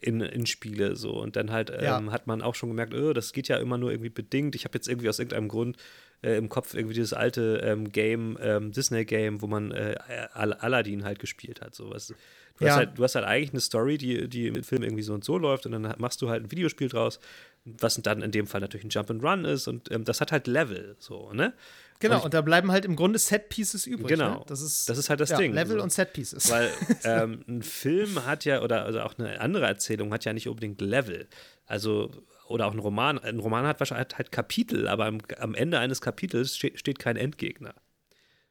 [0.00, 1.20] in, in Spiele so.
[1.20, 2.12] Und dann halt ähm, ja.
[2.12, 4.54] hat man auch schon gemerkt, oh, das geht ja immer nur irgendwie bedingt.
[4.54, 5.76] Ich habe jetzt irgendwie aus irgendeinem Grund
[6.22, 9.96] äh, im Kopf irgendwie dieses alte ähm, Game, ähm, Disney-Game, wo man äh,
[10.32, 11.74] Aladdin halt gespielt hat.
[11.74, 11.90] So.
[11.90, 12.14] Was, du,
[12.60, 12.70] ja.
[12.70, 15.24] hast halt, du hast halt eigentlich eine Story, die, die im Film irgendwie so und
[15.24, 17.20] so läuft und dann machst du halt ein Videospiel draus,
[17.64, 20.32] was dann in dem Fall natürlich ein Jump and Run ist und ähm, das hat
[20.32, 21.52] halt Level, so, ne?
[21.98, 24.08] Genau, und, ich, und, da bleiben halt im Grunde Set-Pieces übrig.
[24.08, 24.40] Genau.
[24.40, 24.44] Ne?
[24.46, 25.54] Das, ist, das ist halt das ja, Ding.
[25.54, 25.82] Level so.
[25.82, 26.50] und Set-Pieces.
[26.50, 26.70] Weil
[27.04, 30.80] ähm, ein Film hat ja, oder also auch eine andere Erzählung hat ja nicht unbedingt
[30.80, 31.26] Level.
[31.64, 32.10] Also,
[32.48, 33.18] oder auch ein Roman.
[33.18, 37.16] Ein Roman hat wahrscheinlich halt Kapitel, aber am, am Ende eines Kapitels steht, steht kein
[37.16, 37.74] Endgegner.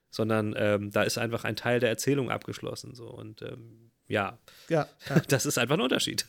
[0.09, 2.95] Sondern ähm, da ist einfach ein Teil der Erzählung abgeschlossen.
[2.95, 3.07] So.
[3.07, 4.37] Und ähm, ja.
[4.69, 5.19] Ja, ja.
[5.27, 6.25] Das ist einfach ein Unterschied.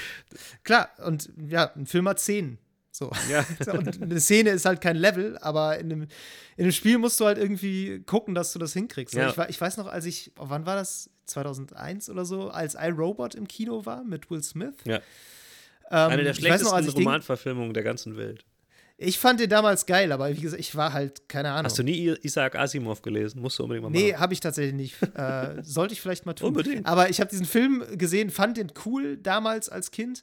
[0.64, 2.58] Klar, und ja, ein Film hat Szenen.
[2.90, 3.12] So.
[3.30, 3.44] Ja.
[3.72, 6.02] und eine Szene ist halt kein Level, aber in einem,
[6.56, 9.14] in einem Spiel musst du halt irgendwie gucken, dass du das hinkriegst.
[9.14, 9.30] Ja.
[9.30, 11.10] Ich, ich, weiß noch, als ich, wann war das?
[11.28, 14.74] 2001 oder so, als iRobot im Kino war mit Will Smith.
[14.84, 15.00] Ja.
[15.90, 18.44] Ähm, Eine der schlechtesten noch, Romanverfilmungen der ganzen Welt.
[19.00, 21.66] Ich fand den damals geil, aber wie gesagt, ich war halt, keine Ahnung.
[21.66, 23.40] Hast du nie Isaac Asimov gelesen?
[23.40, 24.02] Musst du unbedingt mal machen.
[24.02, 24.96] Nee, habe ich tatsächlich nicht.
[25.16, 26.48] äh, sollte ich vielleicht mal tun.
[26.48, 26.84] Unbedingt.
[26.84, 30.22] Aber ich habe diesen Film gesehen, fand den cool damals als Kind.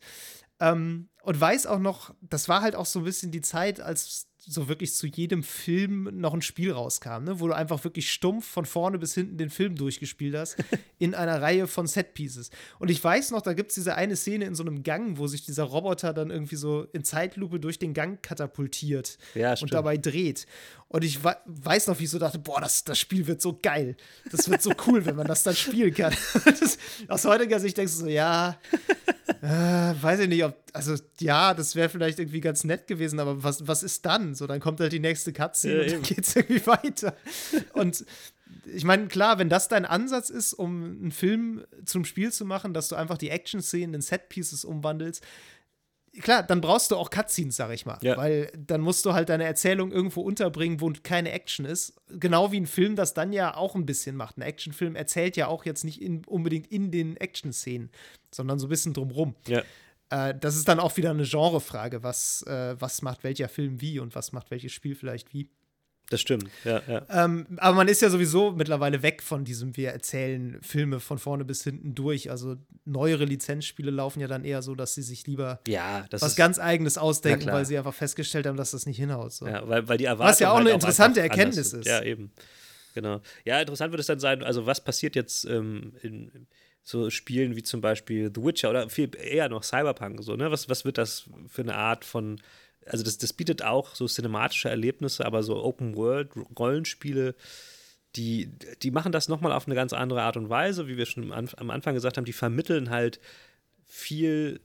[0.59, 4.27] Ähm, und weiß auch noch, das war halt auch so ein bisschen die Zeit, als
[4.47, 7.39] so wirklich zu jedem Film noch ein Spiel rauskam, ne?
[7.39, 10.57] wo du einfach wirklich stumpf von vorne bis hinten den Film durchgespielt hast,
[10.99, 12.51] in einer Reihe von Setpieces.
[12.79, 15.27] Und ich weiß noch, da gibt es diese eine Szene in so einem Gang, wo
[15.27, 19.97] sich dieser Roboter dann irgendwie so in Zeitlupe durch den Gang katapultiert ja, und dabei
[19.97, 20.45] dreht.
[20.87, 23.97] Und ich weiß noch, wie ich so dachte, boah, das, das Spiel wird so geil.
[24.31, 26.15] Das wird so cool, wenn man das dann spielen kann.
[26.45, 26.77] das,
[27.07, 28.57] aus heutiger Sicht denkst du so, ja,
[29.41, 33.43] äh, weiß ich nicht, ob, also ja, das wäre vielleicht irgendwie ganz nett gewesen, aber
[33.43, 34.35] was, was ist dann?
[34.35, 37.15] So, dann kommt halt die nächste Cutscene ja, und dann geht es irgendwie weiter.
[37.73, 38.05] Und
[38.73, 42.73] ich meine, klar, wenn das dein Ansatz ist, um einen Film zum Spiel zu machen,
[42.73, 45.23] dass du einfach die Action-Szenen in Set-Pieces umwandelst,
[46.21, 47.97] klar, dann brauchst du auch Cutscenes, sag ich mal.
[48.01, 48.17] Ja.
[48.17, 51.93] Weil dann musst du halt deine Erzählung irgendwo unterbringen, wo keine Action ist.
[52.09, 54.37] Genau wie ein Film das dann ja auch ein bisschen macht.
[54.37, 57.91] Ein Actionfilm erzählt ja auch jetzt nicht in, unbedingt in den Action-Szenen,
[58.31, 59.35] sondern so ein bisschen drumrum.
[59.47, 59.63] Ja.
[60.09, 63.99] Äh, das ist dann auch wieder eine Genrefrage, was, äh, was macht welcher Film wie
[63.99, 65.49] und was macht welches Spiel vielleicht wie.
[66.11, 67.01] Das stimmt, ja, ja.
[67.09, 71.45] Ähm, aber man ist ja sowieso mittlerweile weg von diesem, wir erzählen Filme von vorne
[71.45, 72.29] bis hinten durch.
[72.29, 76.59] Also neuere Lizenzspiele laufen ja dann eher so, dass sie sich lieber ja, was ganz
[76.59, 79.33] Eigenes ausdenken, weil sie einfach festgestellt haben, dass das nicht hinhaut.
[79.33, 79.47] So.
[79.47, 81.87] Ja, weil, weil die Erwartung Was ja auch halt eine interessante Erkenntnis ist.
[81.87, 82.31] Ja, eben.
[82.93, 83.21] Genau.
[83.43, 86.47] Ja, interessant wird es dann sein, also was passiert jetzt ähm, in
[86.85, 90.51] so Spielen wie zum Beispiel The Witcher oder viel eher noch Cyberpunk, so, ne?
[90.51, 92.39] Was, was wird das für eine Art von
[92.85, 97.35] also das, das bietet auch so cinematische Erlebnisse, aber so Open-World-Rollenspiele,
[98.15, 98.49] die,
[98.81, 101.69] die machen das nochmal auf eine ganz andere Art und Weise, wie wir schon am
[101.69, 103.19] Anfang gesagt haben, die vermitteln halt
[103.87, 104.61] viel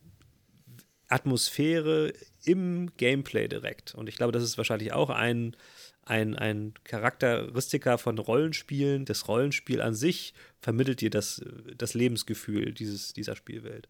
[1.09, 2.12] Atmosphäre
[2.45, 3.95] im Gameplay direkt.
[3.95, 5.57] Und ich glaube, das ist wahrscheinlich auch ein,
[6.05, 9.05] ein, ein Charakteristiker von Rollenspielen.
[9.05, 11.42] Das Rollenspiel an sich vermittelt dir das,
[11.76, 13.88] das Lebensgefühl dieses, dieser Spielwelt.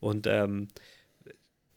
[0.00, 0.68] Und ähm,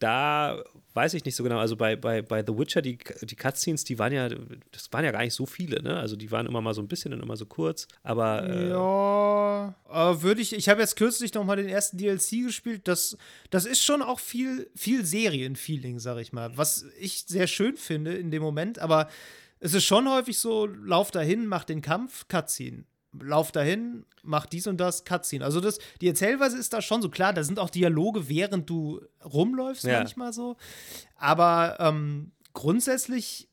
[0.03, 0.61] da
[0.95, 1.59] weiß ich nicht so genau.
[1.59, 5.11] Also bei, bei, bei The Witcher, die, die Cutscenes, die waren ja, das waren ja
[5.11, 5.97] gar nicht so viele, ne?
[5.97, 7.87] Also die waren immer mal so ein bisschen und immer so kurz.
[8.03, 8.43] Aber.
[8.43, 12.87] Äh, ja, äh, würde ich, ich habe jetzt kürzlich noch mal den ersten DLC gespielt.
[12.89, 13.17] Das,
[13.49, 16.51] das ist schon auch viel, viel Serienfeeling, sag ich mal.
[16.57, 19.07] Was ich sehr schön finde in dem Moment, aber
[19.63, 22.85] es ist schon häufig so, lauf dahin, mach den Kampf, Cutscene
[23.21, 25.45] lauf dahin, mach dies und das, Cutscene.
[25.45, 29.01] Also das, die Erzählweise ist da schon so klar, da sind auch Dialoge, während du
[29.23, 29.99] rumläufst, ja.
[29.99, 30.57] manchmal so.
[31.15, 33.49] Aber ähm, grundsätzlich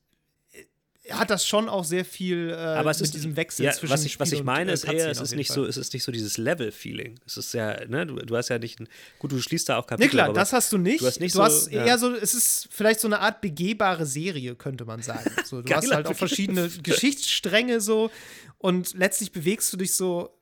[1.09, 3.91] hat das schon auch sehr viel äh, Aber es mit ist, diesem Wechsel ja, zwischen
[3.91, 6.03] was ich, was ich meine, und, ist eher, es ist nicht so, es ist nicht
[6.03, 7.19] so dieses Level-Feeling.
[7.25, 8.87] Es ist ja, ne, du, du hast ja nicht ein,
[9.17, 10.07] gut, du schließt da auch Kapitel.
[10.07, 11.01] Nee, klar, das hast du nicht.
[11.01, 11.97] Du hast, nicht du so, hast eher ja.
[11.97, 15.29] so, es ist vielleicht so eine Art begehbare Serie, könnte man sagen.
[15.43, 18.09] So, du hast halt auch verschiedene Geschichtsstränge so
[18.57, 20.37] und letztlich bewegst du dich so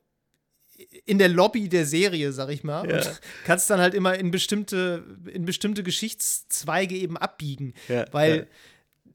[1.06, 2.88] in der Lobby der Serie, sag ich mal.
[2.88, 2.96] Ja.
[2.96, 7.74] Und kannst dann halt immer in bestimmte, in bestimmte Geschichtszweige eben abbiegen.
[7.88, 8.46] Ja, weil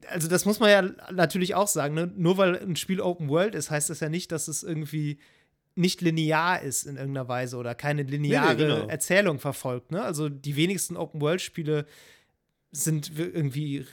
[0.08, 0.82] also das muss man ja
[1.12, 2.10] natürlich auch sagen, ne?
[2.16, 5.18] nur weil ein Spiel Open World ist, heißt das ja nicht, dass es irgendwie
[5.74, 8.88] nicht linear ist in irgendeiner Weise oder keine lineare Nee, nee, genau.
[8.88, 9.92] Erzählung verfolgt.
[9.92, 10.02] Ne?
[10.02, 11.86] Also die wenigsten Open World Spiele
[12.72, 13.84] sind irgendwie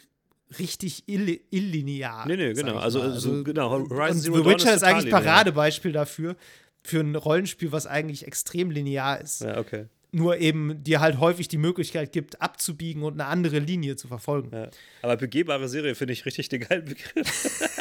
[0.60, 2.28] richtig ill illinear.
[2.28, 2.78] Nee, nee, genau.
[2.78, 3.20] Also, mal.
[3.20, 3.70] so, genau.
[3.70, 5.12] Horizon und Zero The Witcher ist total eigentlich.
[5.12, 6.36] Paradebeispiel dafür,
[6.82, 9.42] für ein Rollenspiel, was eigentlich extrem linear ist.
[9.42, 9.88] Ja, okay.
[10.16, 14.52] Nur eben dir halt häufig die Möglichkeit gibt, abzubiegen und eine andere Linie zu verfolgen.
[14.56, 14.70] Ja.
[15.02, 17.80] Aber begehbare Serie finde ich richtig den geilen Begriff.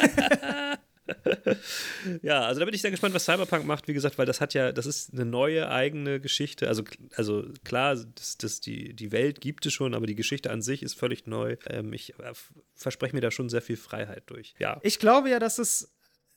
[2.21, 4.53] ja, also da bin ich sehr gespannt, was Cyberpunk macht, wie gesagt, weil das hat
[4.53, 6.67] ja, das ist eine neue eigene Geschichte.
[6.67, 6.83] Also,
[7.15, 10.83] also klar, das, das die, die Welt gibt es schon, aber die Geschichte an sich
[10.83, 11.57] ist völlig neu.
[11.67, 12.33] Ähm, ich äh,
[12.75, 14.55] verspreche mir da schon sehr viel Freiheit durch.
[14.59, 14.79] Ja.
[14.81, 15.93] Ich glaube ja, dass es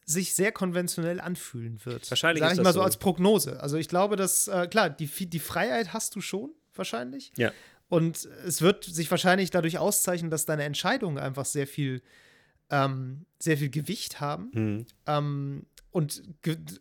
[0.06, 2.08] sich sehr konventionell anfühlen wird.
[2.10, 2.82] Wahrscheinlich Sag ich mal so so.
[2.82, 3.60] als Prognose.
[3.60, 7.32] Also ich glaube, dass, äh, klar, die, die Freiheit hast du schon, wahrscheinlich.
[7.36, 7.52] Ja.
[7.88, 12.02] Und es wird sich wahrscheinlich dadurch auszeichnen, dass deine Entscheidungen einfach sehr viel,
[12.70, 14.50] ähm, sehr viel Gewicht haben.
[14.52, 14.86] Hm.
[15.06, 16.22] Ähm, und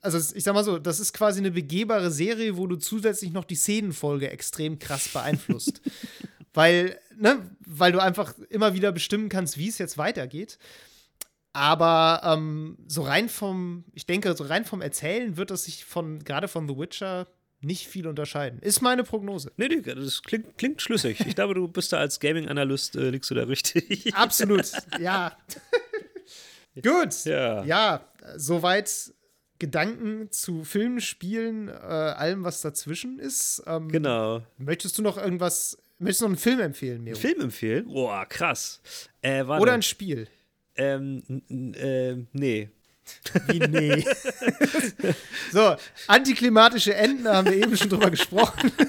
[0.02, 3.46] also ich sag mal so, das ist quasi eine begehbare Serie, wo du zusätzlich noch
[3.46, 5.82] die Szenenfolge extrem krass beeinflusst.
[6.54, 10.60] weil, ne, weil du einfach immer wieder bestimmen kannst, wie es jetzt weitergeht.
[11.56, 16.20] Aber ähm, so rein vom, ich denke, so rein vom Erzählen wird das sich von,
[16.22, 17.28] gerade von The Witcher,
[17.62, 18.60] nicht viel unterscheiden.
[18.60, 19.54] Ist meine Prognose.
[19.56, 21.22] Nee, nee, das klingt, klingt schlüssig.
[21.26, 24.14] Ich glaube, du bist da als Gaming-Analyst, äh, liegst du da richtig.
[24.18, 25.32] Absolut, ja.
[26.76, 27.24] Gut.
[27.24, 27.64] Ja.
[27.64, 28.02] Ja,
[28.36, 29.14] soweit
[29.58, 33.64] Gedanken zu Filmen, Spielen, äh, allem, was dazwischen ist.
[33.66, 34.42] Ähm, Genau.
[34.58, 37.18] Möchtest du noch irgendwas, möchtest du noch einen Film empfehlen, Miro?
[37.18, 37.86] Film empfehlen?
[37.88, 38.82] Boah, krass.
[39.22, 39.42] Äh.
[39.44, 40.28] Oder ein Spiel?
[40.78, 41.24] Ähm,
[41.76, 42.70] äh, nee.
[43.48, 44.04] Wie nee.
[45.52, 45.76] so,
[46.08, 48.72] antiklimatische Enden haben wir eben schon drüber gesprochen.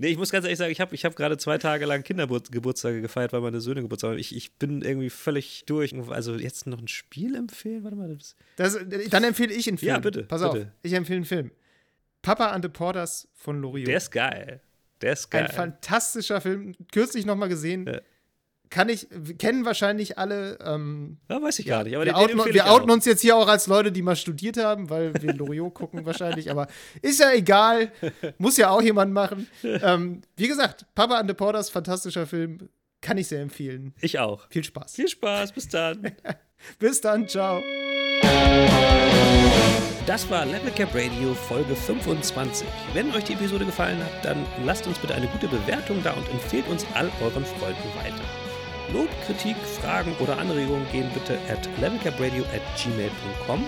[0.00, 3.00] Nee, ich muss ganz ehrlich sagen, ich habe ich hab gerade zwei Tage lang Kindergeburtstage
[3.00, 4.18] gefeiert, weil meine Söhne Geburtstag haben.
[4.18, 5.92] Ich, ich bin irgendwie völlig durch.
[6.10, 7.82] Also jetzt noch ein Spiel empfehlen?
[7.82, 8.16] Warte mal.
[8.56, 8.78] Das,
[9.10, 9.88] dann empfehle ich einen Film.
[9.88, 10.72] Ja, bitte, Pass auf, bitte.
[10.82, 11.50] ich empfehle einen Film.
[12.22, 13.88] Papa and the Porters von Loriot.
[13.88, 14.60] der ist geil.
[15.00, 15.46] Der ist geil.
[15.46, 16.76] Ein fantastischer Film.
[16.92, 17.86] Kürzlich noch mal gesehen.
[17.86, 18.00] Ja.
[18.70, 19.06] Kann ich,
[19.38, 20.58] kennen wahrscheinlich alle.
[20.64, 21.96] Ähm, ja, weiß ich gar nicht.
[21.96, 24.90] Aber wir outen, wir outen uns jetzt hier auch als Leute, die mal studiert haben,
[24.90, 26.50] weil wir Loriot gucken wahrscheinlich.
[26.50, 26.66] Aber
[27.00, 27.90] ist ja egal.
[28.38, 29.48] Muss ja auch jemand machen.
[29.62, 32.68] Ähm, wie gesagt, Papa and the Porters, fantastischer Film.
[33.00, 33.94] Kann ich sehr empfehlen.
[34.00, 34.48] Ich auch.
[34.50, 34.94] Viel Spaß.
[34.94, 36.12] Viel Spaß, bis dann.
[36.80, 37.62] Bis dann, ciao.
[40.06, 42.66] Das war Level Cap Radio Folge 25.
[42.94, 46.28] Wenn euch die Episode gefallen hat, dann lasst uns bitte eine gute Bewertung da und
[46.30, 48.47] empfehlt uns all euren Freunden weiter.
[48.92, 53.66] Lob, Kritik, Fragen oder Anregungen gehen bitte at levelcapradio at gmail.com.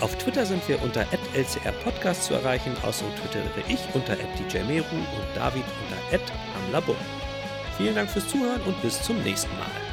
[0.00, 2.76] Auf Twitter sind wir unter @lcrpodcast zu erreichen.
[2.82, 6.24] Außerdem twittere ich unter @djmeru und David unter
[6.66, 6.96] @amlabum.
[7.76, 9.83] Vielen Dank fürs Zuhören und bis zum nächsten Mal.